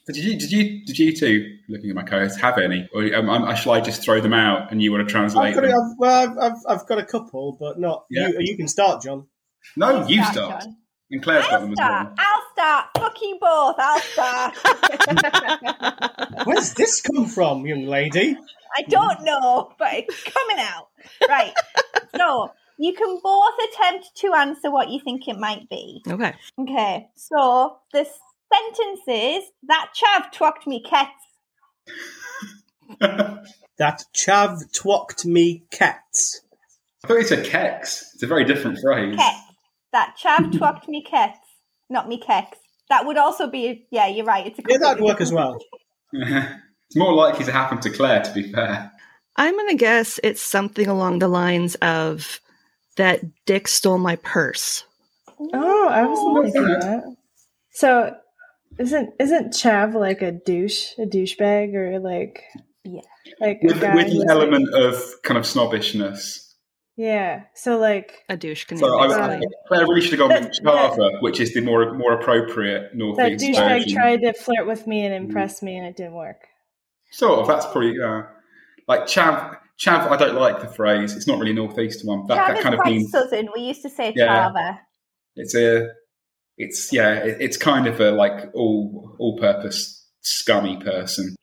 [0.08, 3.30] Did you did you did you two looking at my co-hosts have any, or um,
[3.30, 5.68] um, shall I just throw them out and you want to translate I've got, a,
[5.68, 5.78] them?
[5.78, 8.06] I've, well, I've, I've, I've got a couple, but not.
[8.10, 8.30] Yeah.
[8.30, 9.28] You, you can start, John.
[9.76, 10.66] No, you Start, start.
[11.10, 11.12] John.
[11.12, 12.08] And Claire's I'll them as start.
[12.08, 12.16] well.
[12.18, 12.86] I'll start.
[12.98, 13.76] Fuck you both.
[13.80, 14.56] I'll start.
[16.46, 18.38] Where's this come from, young lady?
[18.78, 20.88] I don't know, but it's coming out.
[21.28, 21.54] Right.
[22.16, 26.02] So you can both attempt to answer what you think it might be.
[26.08, 26.34] Okay.
[26.60, 27.08] Okay.
[27.16, 28.06] So the
[28.54, 31.26] sentence is that chav twacked me cats.
[33.80, 36.42] That chav twacked me cats.
[37.04, 38.14] I thought you a kex.
[38.14, 39.16] It's a very different phrase.
[39.16, 39.49] Cats.
[39.92, 41.38] That chav twucked me kets,
[41.90, 42.56] not me keks.
[42.90, 44.48] That would also be, yeah, you're right.
[44.48, 45.58] It's a yeah, that'd work as well.
[46.12, 48.92] it's more likely to happen to Claire, to be fair.
[49.36, 52.42] I'm going to guess it's something along the lines of
[52.98, 54.84] that Dick stole my purse.
[55.54, 57.16] Oh, I was oh, thinking that.
[57.72, 58.16] So
[58.78, 62.44] isn't isn't chav like a douche, a douchebag, or like
[62.84, 63.02] yeah,
[63.40, 66.49] like with, with the element of kind of snobbishness.
[67.00, 67.44] Yeah.
[67.54, 68.78] So like a douche can.
[68.78, 69.42] So I, I,
[69.72, 73.40] I really should have gone with charva, which is the more more appropriate northeast.
[73.40, 73.94] That douchebag version.
[73.94, 75.28] tried to flirt with me and mm.
[75.28, 75.64] impress mm.
[75.64, 76.48] me, and it didn't work.
[77.12, 77.48] Sort of.
[77.48, 78.02] That's pretty.
[78.02, 78.24] Uh,
[78.90, 80.12] like chav, chav.
[80.12, 81.16] I don't like the phrase.
[81.16, 82.28] It's not really northeast one.
[82.28, 83.48] That, that kind of means southern.
[83.56, 84.76] We used to say yeah,
[85.38, 85.88] It's a.
[86.58, 87.14] It's yeah.
[87.14, 91.34] It, it's kind of a like all all purpose scummy person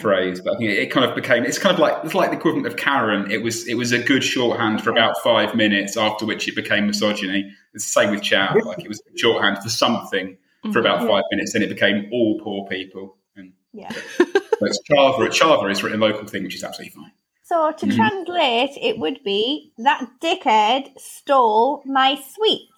[0.00, 2.36] phrase, but I think it, kind of became it's kind of like it's like the
[2.36, 3.30] equivalent of Karen.
[3.30, 6.86] It was it was a good shorthand for about five minutes, after which it became
[6.86, 7.52] misogyny.
[7.74, 10.78] It's the same with chow, like it was shorthand for something for mm-hmm.
[10.78, 11.08] about yeah.
[11.08, 13.16] five minutes, then it became all poor people.
[13.36, 15.28] And yeah, it's charva.
[15.28, 17.12] Charva is written local thing, which is absolutely fine.
[17.42, 17.96] So to mm-hmm.
[17.96, 22.68] translate, it would be that dickhead stole my sweet.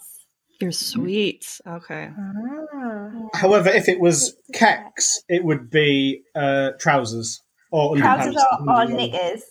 [0.61, 1.01] Your mm-hmm.
[1.03, 1.61] sweets.
[1.67, 2.11] Okay.
[2.19, 3.11] Ah.
[3.35, 8.97] However, if it was keks, it would be uh, trousers or trousers or, or mm-hmm.
[8.97, 9.43] knickers.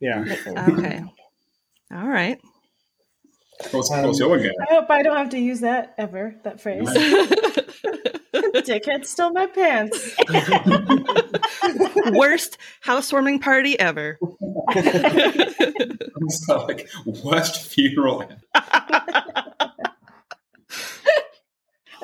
[0.00, 0.24] Yeah.
[0.68, 1.04] okay.
[1.92, 2.40] All right.
[3.70, 4.52] What's, what's your again?
[4.68, 6.34] I hope I don't have to use that ever.
[6.44, 6.86] That phrase.
[8.66, 10.14] Dickhead stole my pants.
[12.12, 14.18] worst housewarming party ever.
[16.48, 16.88] like
[17.24, 18.28] worst funeral.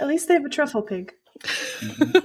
[0.02, 1.12] At least they have a truffle pig.
[1.38, 2.18] Mm-hmm.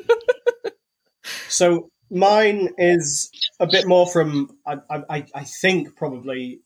[1.48, 6.62] so mine is a bit more from I, I, I think probably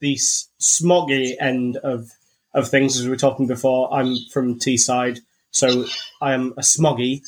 [0.00, 0.18] the
[0.60, 2.10] smoggy end of
[2.54, 3.94] of things as we were talking before.
[3.94, 5.20] I'm from Teesside,
[5.52, 5.84] so
[6.20, 7.22] I am a smoggy.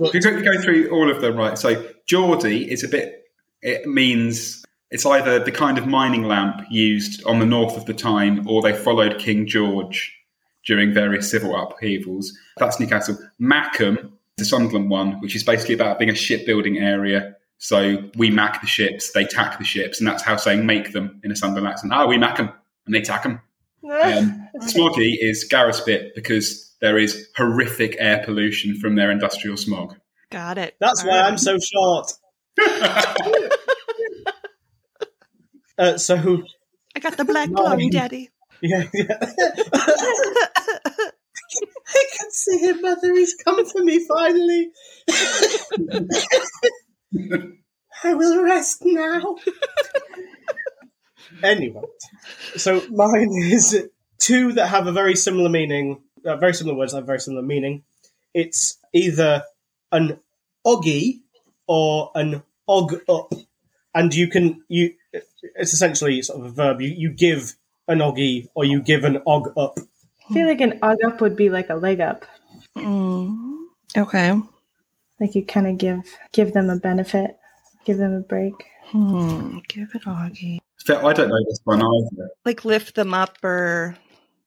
[0.00, 1.56] But- you go through all of them, right?
[1.56, 3.30] So Geordie is a bit.
[3.62, 7.94] It means it's either the kind of mining lamp used on the north of the
[7.94, 10.17] Tyne, or they followed King George
[10.68, 12.36] during various civil upheavals.
[12.58, 13.18] That's Newcastle.
[13.40, 17.34] Mackem, the Sunderland one, which is basically about being a shipbuilding area.
[17.56, 21.20] So we mack the ships, they tack the ships, and that's how saying make them
[21.24, 21.92] in a Sunderland accent.
[21.92, 22.52] Ah, we mack them,
[22.84, 23.40] and they tack them.
[23.84, 29.56] Ah, um, smoggy is Gareth's bit because there is horrific air pollution from their industrial
[29.56, 29.96] smog.
[30.30, 30.76] Got it.
[30.78, 31.26] That's All why right.
[31.26, 32.12] I'm so short.
[35.78, 36.42] uh, so
[36.94, 38.28] I got the black lung, Daddy.
[38.60, 38.84] Yeah.
[41.90, 43.14] I can see him, mother.
[43.14, 44.70] He's come for me finally.
[48.04, 49.36] I will rest now.
[51.42, 51.82] anyway,
[52.56, 53.88] so mine is
[54.18, 57.82] two that have a very similar meaning, uh, very similar words have very similar meaning.
[58.34, 59.42] It's either
[59.90, 60.20] an
[60.66, 61.20] oggy
[61.66, 63.32] or an og up,
[63.94, 64.94] and you can you.
[65.12, 66.80] It's essentially sort of a verb.
[66.80, 67.56] You you give
[67.88, 69.78] an oggy or you give an og up.
[70.30, 72.24] I feel like an og up would be like a leg up.
[72.76, 73.56] Mm,
[73.96, 74.40] okay.
[75.20, 77.36] Like you kind of give give them a benefit,
[77.84, 78.54] give them a break.
[78.84, 79.58] Hmm.
[79.68, 80.58] Give an oggy.
[80.88, 82.30] I don't know this one either.
[82.44, 83.96] Like lift them up or.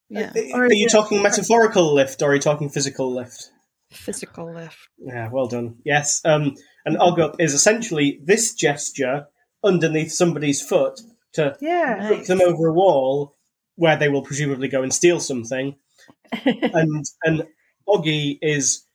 [0.10, 0.32] Yeah.
[0.54, 3.52] Are, are you talking metaphorical lift or are you talking physical lift?
[3.92, 4.78] Physical lift.
[4.98, 5.78] Yeah, well done.
[5.86, 6.22] Yes.
[6.26, 9.28] Um, an og up is essentially this gesture
[9.64, 11.00] underneath somebody's foot
[11.34, 12.10] to yeah.
[12.10, 12.28] Nice.
[12.28, 13.36] them over a wall
[13.76, 15.76] where they will presumably go and steal something.
[16.46, 17.48] and and
[17.88, 18.86] Oggy is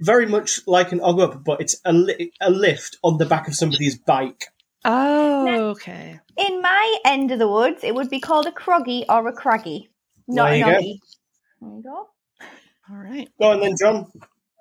[0.00, 3.54] very much like an Ogup, but it's a, li- a lift on the back of
[3.54, 4.46] somebody's bike.
[4.84, 6.20] Oh, now, okay.
[6.36, 9.88] In my end of the woods, it would be called a croggy or a craggy,
[10.28, 10.98] not an oggy.
[11.60, 12.08] There you go.
[12.90, 13.28] All right.
[13.40, 14.10] Go on then, John.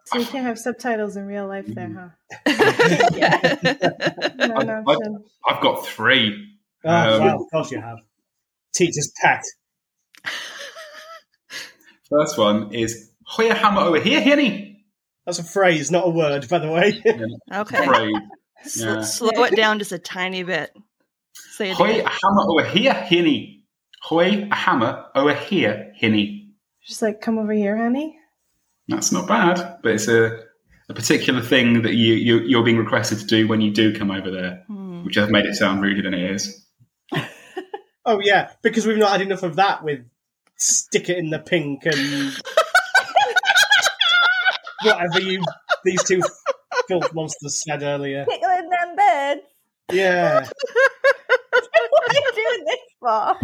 [0.05, 2.09] So you can't have subtitles in real life, there, huh?
[3.15, 3.55] yeah.
[4.39, 6.53] I, have got three.
[6.86, 7.99] Oh, um, of course you have.
[8.73, 9.43] Teacher's pet.
[12.09, 14.86] First one is Hoya hammer over here, hinny.
[15.25, 17.01] That's a phrase, not a word, by the way.
[17.03, 17.25] Yeah.
[17.61, 17.86] okay.
[17.86, 18.13] Phrase.
[18.75, 19.01] Yeah.
[19.01, 20.75] Slow it down just a tiny bit.
[21.34, 23.63] Say it Hoy a hammer over here, hinny.
[24.01, 26.43] Hoy a hammer over here, hinny.
[26.81, 28.17] She's like, come over here, honey.
[28.89, 30.43] That's not bad, but it's a,
[30.89, 34.11] a particular thing that you, you, are being requested to do when you do come
[34.11, 35.05] over there, mm.
[35.05, 36.65] which has made it sound ruder than it is.
[38.06, 40.06] Oh yeah, because we've not had enough of that with
[40.58, 42.34] stick it in the pink and
[44.84, 45.43] whatever you
[45.84, 46.22] these two
[46.88, 48.26] filth monsters said earlier.
[48.26, 49.41] Tickling them birds.
[49.91, 50.39] Yeah.
[51.89, 53.38] what are you doing this for?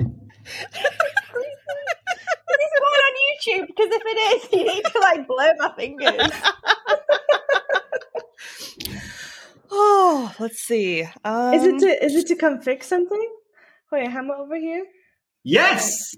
[2.50, 3.68] Is this one on YouTube?
[3.68, 6.32] Because if it is, you need to like blow my fingers.
[9.72, 11.08] oh, let's see.
[11.24, 13.32] Um, is it um, to is it to come fix something?
[13.92, 14.86] Hammer over here?
[15.44, 16.16] Yes.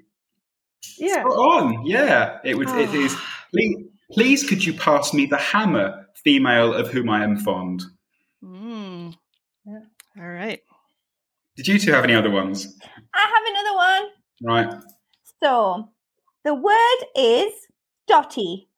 [0.97, 1.21] Yeah.
[1.21, 1.85] Spot on.
[1.85, 2.39] Yeah.
[2.43, 2.69] It would.
[2.69, 2.79] Oh.
[2.79, 3.13] It is.
[3.15, 3.45] Ah.
[3.51, 3.75] Please,
[4.11, 7.83] please, could you pass me the hammer, female of whom I am fond?
[8.43, 9.13] Mm.
[9.65, 9.79] Yeah.
[10.19, 10.61] All right.
[11.55, 12.77] Did you two have any other ones?
[13.13, 14.11] I have another one.
[14.43, 14.83] Right.
[15.43, 15.89] So
[16.43, 17.51] the word is
[18.07, 18.69] dotty.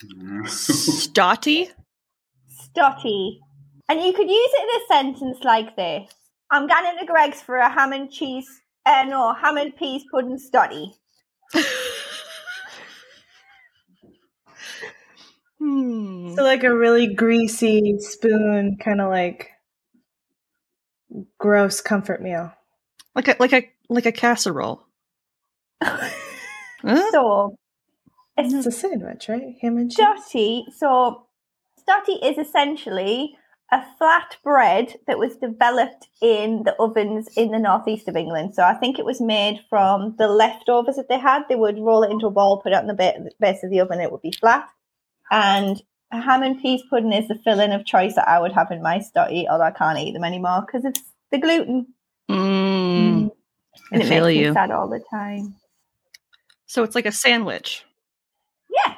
[0.44, 1.70] Stotty.
[2.48, 3.38] Stotty.
[3.88, 6.12] And you could use it in a sentence like this.
[6.50, 8.48] I'm going to Greggs for a ham and cheese,
[8.86, 10.92] uh, no, ham and peas pudding stotty.
[15.58, 16.34] Hmm.
[16.34, 19.50] So like a really greasy spoon, kind of like
[21.38, 22.52] gross comfort meal.
[23.14, 24.86] Like a like a like a casserole.
[26.80, 27.10] Huh?
[27.10, 27.56] So
[28.36, 29.56] It's it's a sandwich, right?
[29.62, 29.98] Ham and cheese.
[29.98, 30.62] stotty.
[30.76, 31.26] So
[31.76, 33.36] stotty is essentially
[33.70, 38.54] a flat bread that was developed in the ovens in the northeast of England.
[38.54, 41.42] So I think it was made from the leftovers that they had.
[41.48, 44.00] They would roll it into a ball, put it on the base of the oven,
[44.00, 44.68] it would be flat.
[45.30, 48.70] And a ham and peas pudding is the filling of choice that I would have
[48.70, 51.88] in my stotty, although I can't eat them anymore because it's the gluten.
[52.30, 53.30] Mm.
[53.90, 54.48] And I it feel makes you.
[54.48, 55.56] me sad all the time.
[56.66, 57.84] So it's like a sandwich.
[58.70, 58.94] Yeah.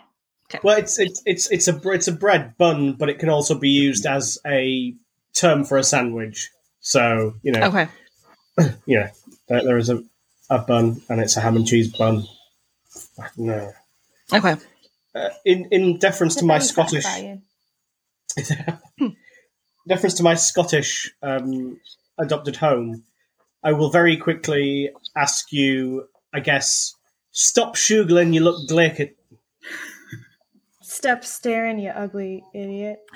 [0.62, 3.68] Well, it's it's it's it's a it's a bread bun, but it can also be
[3.70, 4.94] used as a
[5.32, 6.50] term for a sandwich.
[6.80, 7.88] So you know, Okay.
[8.86, 9.08] you know,
[9.48, 10.02] there, there is a,
[10.48, 12.24] a bun, and it's a ham and cheese bun.
[13.36, 13.72] No,
[14.32, 14.56] Okay.
[15.14, 17.42] uh, in in deference to my Scottish satisfying.
[19.88, 21.78] deference to my Scottish um,
[22.18, 23.04] adopted home,
[23.62, 26.08] I will very quickly ask you.
[26.32, 26.94] I guess
[27.32, 28.32] stop shugling.
[28.32, 29.14] You look glaikit.
[31.00, 32.98] Stop staring, you ugly idiot.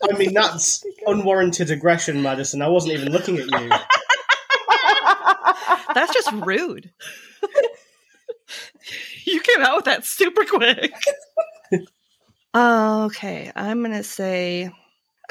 [0.00, 2.62] I mean, that's unwarranted aggression, Madison.
[2.62, 3.68] I wasn't even looking at you.
[5.92, 6.92] That's just rude.
[9.24, 10.94] you came out with that super quick.
[12.54, 14.70] okay, I'm gonna say.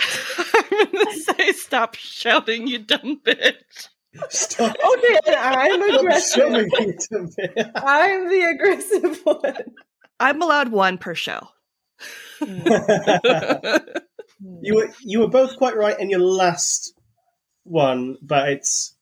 [0.01, 3.87] I'm gonna say, stop shouting, you dumb bitch.
[4.29, 4.75] Stop.
[4.83, 6.43] Okay, I'm aggressive.
[6.43, 7.29] shoving it to me.
[7.75, 9.73] I'm the aggressive one.
[10.19, 11.47] I'm allowed one per show.
[12.41, 12.63] you
[14.75, 16.93] were you were both quite right in your last
[17.63, 18.95] one, but it's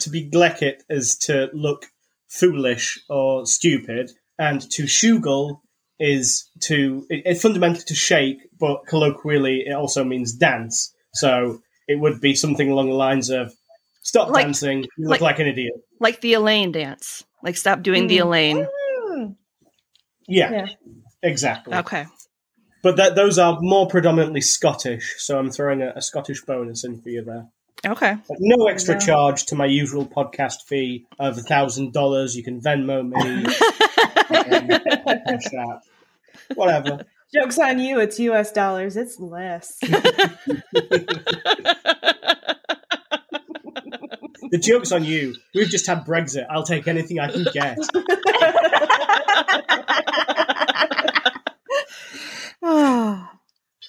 [0.00, 1.86] to be glaikit is to look
[2.28, 5.60] foolish or stupid, and to shugle
[5.98, 10.94] is to it, it fundamentally to shake, but colloquially it also means dance.
[11.14, 13.52] So it would be something along the lines of
[14.08, 15.74] stop Like- dancing, you look like- like, an idiot.
[16.00, 17.24] like the Elaine dance.
[17.42, 18.22] Like, stop doing the Mm.
[18.22, 18.66] Elaine.
[19.10, 19.36] Mm.
[20.26, 20.66] Yeah, Yeah.
[21.22, 21.74] exactly.
[21.74, 22.06] Okay.
[22.82, 27.00] But that those are more predominantly Scottish, so I'm throwing a, a Scottish bonus in
[27.02, 27.46] for you there.
[27.86, 28.16] Okay.
[28.40, 29.00] No extra Yeah.
[29.00, 32.34] charge to my usual podcast fee of a thousand dollars.
[32.36, 33.44] You can Venmo me, um,
[35.26, 35.52] Cash
[36.54, 37.04] whatever.
[37.34, 39.78] Joke's on you, it's US dollars, it's less.
[44.50, 45.34] The joke's on you.
[45.54, 46.46] We've just had Brexit.
[46.50, 47.78] I'll take anything I can get.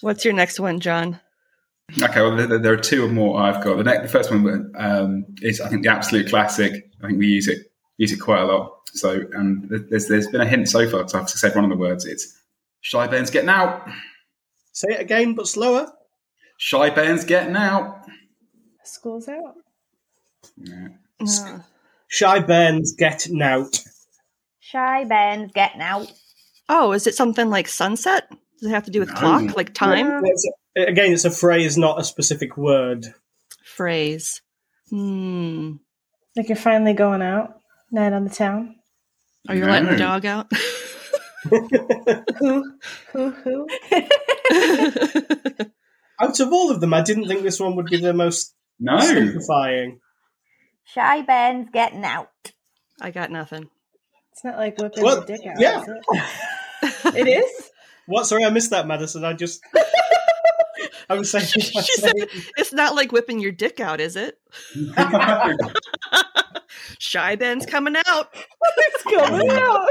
[0.01, 1.19] What's your next one, John?
[2.01, 3.77] Okay, well, there, there are two or more I've got.
[3.77, 6.89] The, next, the first one um, is, I think, the absolute classic.
[7.03, 8.79] I think we use it use it quite a lot.
[8.93, 11.07] So, and there's there's been a hint so far.
[11.07, 12.05] So I've said one of the words.
[12.05, 12.35] It's
[12.81, 13.87] shy Ben's getting out.
[14.71, 15.91] Say it again, but slower.
[16.57, 18.05] Shy Ben's getting out.
[18.83, 19.55] School's out.
[20.57, 20.87] Yeah.
[22.07, 23.79] Shy Bairns get out.
[24.59, 26.11] Shy Ben's getting out.
[26.69, 28.29] oh, is it something like sunset?
[28.59, 29.15] Does it have to do with No.
[29.15, 33.07] clock, like time It's a- again, it's a phrase, not a specific word.
[33.65, 34.41] phrase?
[34.89, 35.73] Hmm.
[36.35, 37.59] Like you're finally going out,
[37.91, 38.75] night on the town.
[39.47, 40.51] Are you letting the dog out?
[41.49, 42.73] Who?
[43.13, 43.29] Who?
[43.31, 43.67] Who?
[46.21, 48.99] Out of all of them, I didn't think this one would be the most No.
[48.99, 49.99] simplifying.
[50.93, 52.29] Shy Ben's getting out.
[53.01, 53.69] I got nothing.
[54.31, 55.59] It's not like whipping Well, your dick out.
[55.59, 55.81] yeah.
[55.81, 57.15] is it?
[57.15, 57.71] it is?
[58.05, 58.25] What?
[58.25, 59.23] Sorry, I missed that, Madison.
[59.25, 59.61] I just.
[61.09, 61.45] I was saying.
[61.45, 61.61] She
[61.95, 62.13] said,
[62.57, 64.37] "It's not like whipping your dick out, is it?"
[66.99, 68.33] Shy Ben's coming out.
[68.77, 69.89] It's coming out.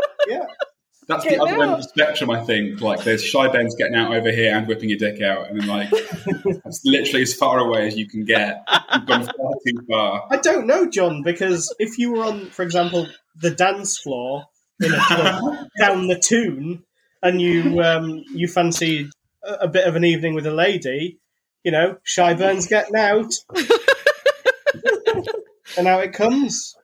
[1.08, 2.82] That's the Get other end of the spectrum, I think.
[2.82, 5.66] Like, there's shy Ben's getting out over here and whipping your dick out, and then
[5.66, 5.88] like
[6.64, 8.62] that's literally as far away as you can get.
[8.94, 10.28] You've gone far too far.
[10.30, 13.06] I don't know, John, because if you were on, for example,
[13.36, 14.44] the dance floor
[14.80, 16.84] in a club down the tune,
[17.22, 19.08] and you um, you fancied
[19.42, 21.20] a, a bit of an evening with a lady,
[21.64, 23.32] you know, Shy Burns getting out.
[25.78, 26.74] and out it comes.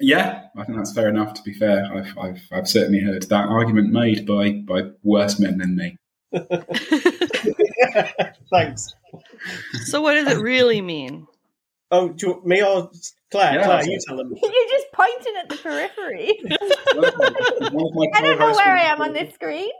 [0.00, 1.34] Yeah, I think that's fair enough.
[1.34, 5.58] To be fair, I've, I've, I've certainly heard that argument made by by worse men
[5.58, 5.96] than me.
[8.50, 8.94] Thanks.
[9.84, 11.26] so, what does it really mean?
[11.90, 12.90] Oh, do you, me or
[13.30, 13.54] Claire?
[13.54, 14.32] Yeah, Claire, you tell them.
[14.42, 16.40] You're just pointing at the periphery.
[17.72, 19.70] One of my I don't know where I am on this screen.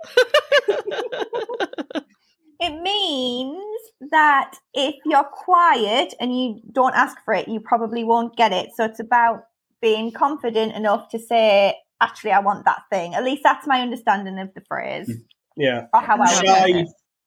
[2.61, 3.63] It means
[4.11, 8.71] that if you're quiet and you don't ask for it, you probably won't get it.
[8.75, 9.45] So it's about
[9.85, 13.15] being confident enough to say, actually, I want that thing.
[13.15, 15.13] At least that's my understanding of the phrase
[15.59, 15.89] Yeah.
[15.93, 16.85] or how I Shy,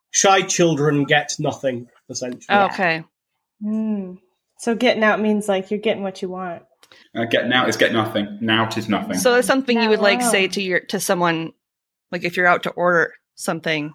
[0.09, 2.45] shy children get nothing, essentially.
[2.49, 3.03] Oh, Okay.
[3.61, 4.15] Hmm.
[4.57, 6.63] So getting out means like you're getting what you want.
[7.15, 8.39] Uh, get now is get nothing.
[8.41, 9.19] Now is nothing.
[9.19, 10.31] So, it's something you would like Wow.
[10.31, 11.53] say to your to someone,
[12.11, 13.93] like if you're out to order something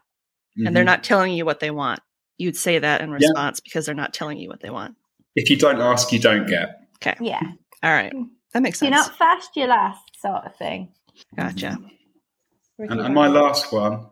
[0.57, 0.73] and Mhm.
[0.75, 1.99] they're not telling you what they want,
[2.39, 3.17] you'd say that in Yeah.
[3.17, 4.95] response because they're not telling you what they want.
[5.35, 6.81] If you don't ask, you don't get.
[7.05, 7.17] Okay.
[7.21, 7.41] Yeah.
[7.83, 8.13] All right,
[8.53, 8.91] that makes sense.
[8.91, 10.93] You're not fast, you're last, sort of thing.
[11.37, 11.79] Gotcha.
[12.79, 14.07] And, and my last one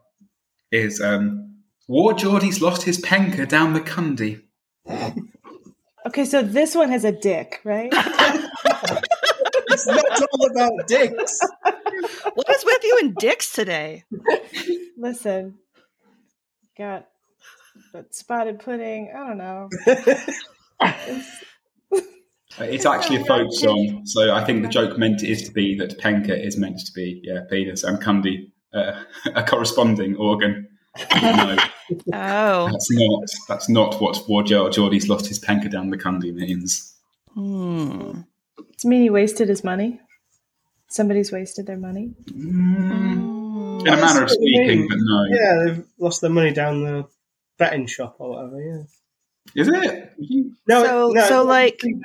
[0.71, 1.57] is um,
[1.89, 4.43] War Geordie's lost his penker down the Cundy.
[6.07, 7.93] Okay, so this one has a dick, right?
[9.73, 11.41] It's not all about dicks.
[12.35, 14.05] What is with you and dicks today?
[14.99, 15.59] Listen,
[16.77, 17.07] got
[17.93, 19.13] but spotted pudding.
[19.15, 19.69] I don't know.
[22.59, 25.99] It's actually a folk song, so I think the joke meant is to be that
[25.99, 29.03] penka is meant to be yeah penis and Cundy uh,
[29.35, 30.67] a corresponding organ.
[31.23, 31.57] no,
[32.13, 33.25] Oh, that's not.
[33.49, 36.95] That's not what War Geor- Geordie's lost his penka down the Cundy means.
[37.35, 38.13] hmm.
[38.57, 40.01] Does it mean he wasted his money?
[40.89, 42.15] Somebody's wasted their money.
[42.33, 45.25] Mm, in a manner of speaking, but no.
[45.31, 47.07] Yeah, they've lost their money down the
[47.59, 48.61] betting shop or whatever.
[48.61, 49.63] Yeah.
[49.63, 50.13] Is it?
[50.67, 52.01] No, So- no, so, it's like- the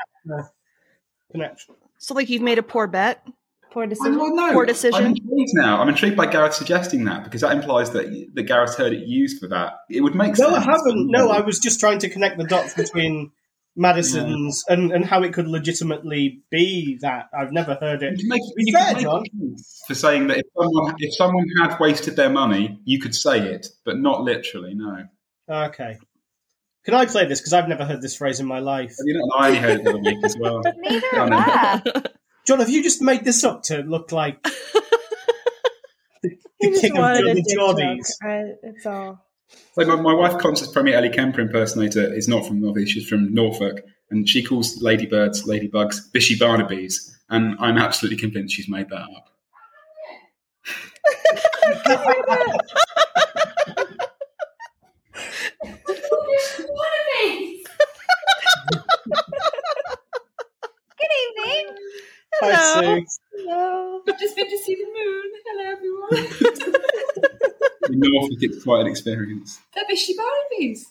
[1.32, 1.76] connection.
[1.98, 3.26] So, like, you've made a poor bet.
[3.72, 4.18] Poor decision.
[4.18, 4.54] well, no.
[4.54, 4.96] Poor decision.
[5.04, 5.82] I'm intrigued now.
[5.82, 9.40] I'm intrigued by Gareth suggesting that because that implies that that Gareth heard it used
[9.40, 9.74] for that.
[9.90, 10.56] It would make No, sense.
[10.66, 11.12] I haven't.
[11.12, 13.32] No, I was just trying to connect the dots between
[13.76, 17.26] Madison's and, and how it could legitimately be that.
[17.38, 18.18] I've never heard it.
[18.18, 19.24] can make, you fair, John.
[19.88, 23.68] for saying that if someone if someone had wasted their money, you could say it,
[23.84, 24.74] but not literally.
[24.74, 25.04] No,
[25.50, 25.98] Okay.
[26.86, 27.40] Can I play this?
[27.42, 28.96] Because I've never heard this phrase in my life.
[29.04, 30.62] you know, I heard it the other week as well.
[30.62, 31.38] But Neither Yeah, of no.
[31.38, 32.14] that.
[32.46, 34.52] John, have you just made this up to look like the,
[36.22, 37.58] He the just king of the dick.
[37.58, 38.12] Geordies?
[38.22, 39.26] I, it's all.
[39.76, 43.34] Like my, my wife, Constance Premier Ellie Kemper impersonator, is not from North She's from
[43.34, 43.82] Norfolk,
[44.12, 49.30] and she calls ladybirds, ladybugs, bishy barnabys, and I'm absolutely convinced she's made that up.
[56.36, 56.70] Good
[61.22, 61.76] evening.
[62.42, 63.00] Hi, Hello.
[63.00, 63.06] Sue.
[63.38, 64.02] Hello.
[64.08, 65.32] I've just been to see the moon.
[65.46, 66.16] Hello, everyone.
[67.94, 69.60] In Norfolk, it's quite an experience.
[69.74, 70.82] They're Bishy Barnabies.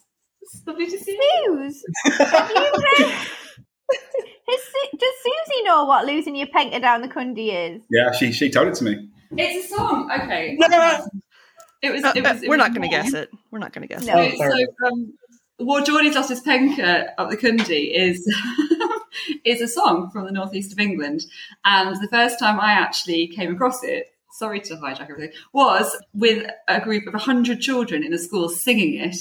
[0.42, 1.70] It's lovely to see you.
[1.72, 1.84] Suze.
[2.18, 2.56] Have you
[2.98, 3.14] read-
[4.48, 7.82] Has Su- Does Susie know what losing your penker down the cundy is?
[7.90, 9.08] Yeah, she she told it to me.
[9.36, 10.10] It's a song.
[10.10, 10.56] Okay.
[10.58, 11.06] No.
[11.82, 12.02] It was.
[12.02, 13.30] Uh, It uh, was it we're was not going to guess it.
[13.50, 14.18] We're not going to guess No.
[14.18, 14.38] it.
[14.38, 15.12] So, so um,
[15.58, 18.26] War Geordie's Lost His Penker up the Cundy is
[19.44, 21.26] is a song from the northeast of England,
[21.64, 26.50] and the first time I actually came across it, sorry to hijack everything, was with
[26.66, 29.16] a group of hundred children in a school singing it,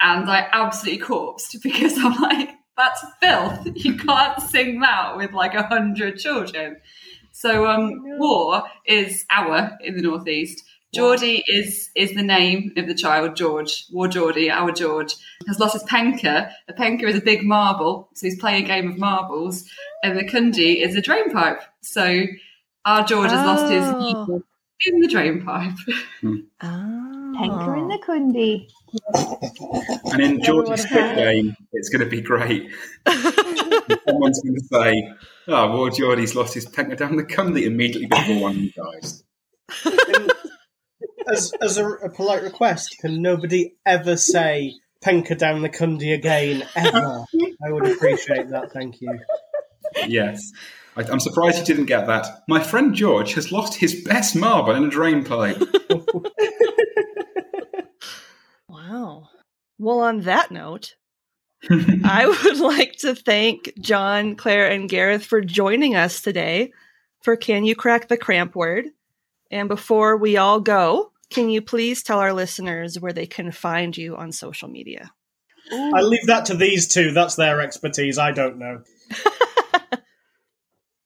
[0.00, 3.66] and I absolutely corpsed because I'm like, that's filth.
[3.74, 6.76] You can't sing that with like a hundred children.
[7.32, 10.62] So um, War is our in the northeast.
[10.94, 13.86] Geordie is is the name of the child, George.
[13.90, 15.16] War Geordie, our George,
[15.48, 16.50] has lost his penker.
[16.68, 19.64] A penker is a big marble, so he's playing a game of marbles,
[20.04, 21.62] and the cundy is a drain pipe.
[21.80, 22.24] So
[22.84, 24.42] our George has lost his Oh.
[24.86, 25.72] in the drain pipe.
[25.88, 25.94] Oh.
[26.20, 26.36] Hmm.
[26.60, 26.98] Ah.
[27.38, 28.68] Penker in the cundy.
[30.12, 32.68] And in Never George's would've spit had game, it's going to be great.
[33.08, 35.08] Someone's going to say,
[35.48, 39.24] "Oh, War Geordie's lost his penker down the cundy immediately before one of you dies."
[41.30, 46.66] As, as a, a polite request, can nobody ever say penker down the cundy again,
[46.74, 47.24] ever?
[47.64, 49.18] I would appreciate that, thank you.
[50.06, 50.40] Yes.
[50.96, 52.42] I, I'm surprised you didn't get that.
[52.48, 55.62] My friend George has lost his best marble in a drain pipe.
[58.92, 59.28] Wow.
[59.78, 60.96] Well, on that note,
[61.70, 66.72] I would like to thank John, Claire, and Gareth for joining us today
[67.22, 68.86] for Can You Crack the Cramp Word?
[69.50, 73.96] And before we all go, can you please tell our listeners where they can find
[73.96, 75.10] you on social media?
[75.70, 78.82] I leave that to these two, that's their expertise, I don't know.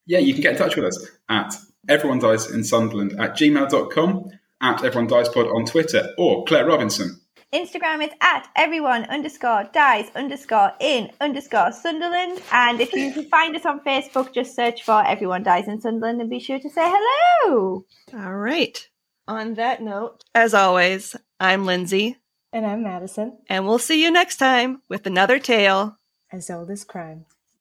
[0.06, 1.54] Yeah, you can get in touch with us at
[1.88, 7.20] everyone dies in Sunderland at gmail.com, at everyone dies pod on Twitter, or Claire Robinson.
[7.52, 12.40] Instagram is at everyone underscore dies underscore in underscore Sunderland.
[12.52, 16.20] And if you can find us on Facebook, just search for everyone dies in Sunderland
[16.20, 17.84] and be sure to say hello.
[18.14, 18.88] All right.
[19.28, 22.16] On that note, as always, I'm Lindsay,
[22.52, 25.98] And I'm Madison, and we'll see you next time with another tale.
[26.30, 27.26] As old as crime.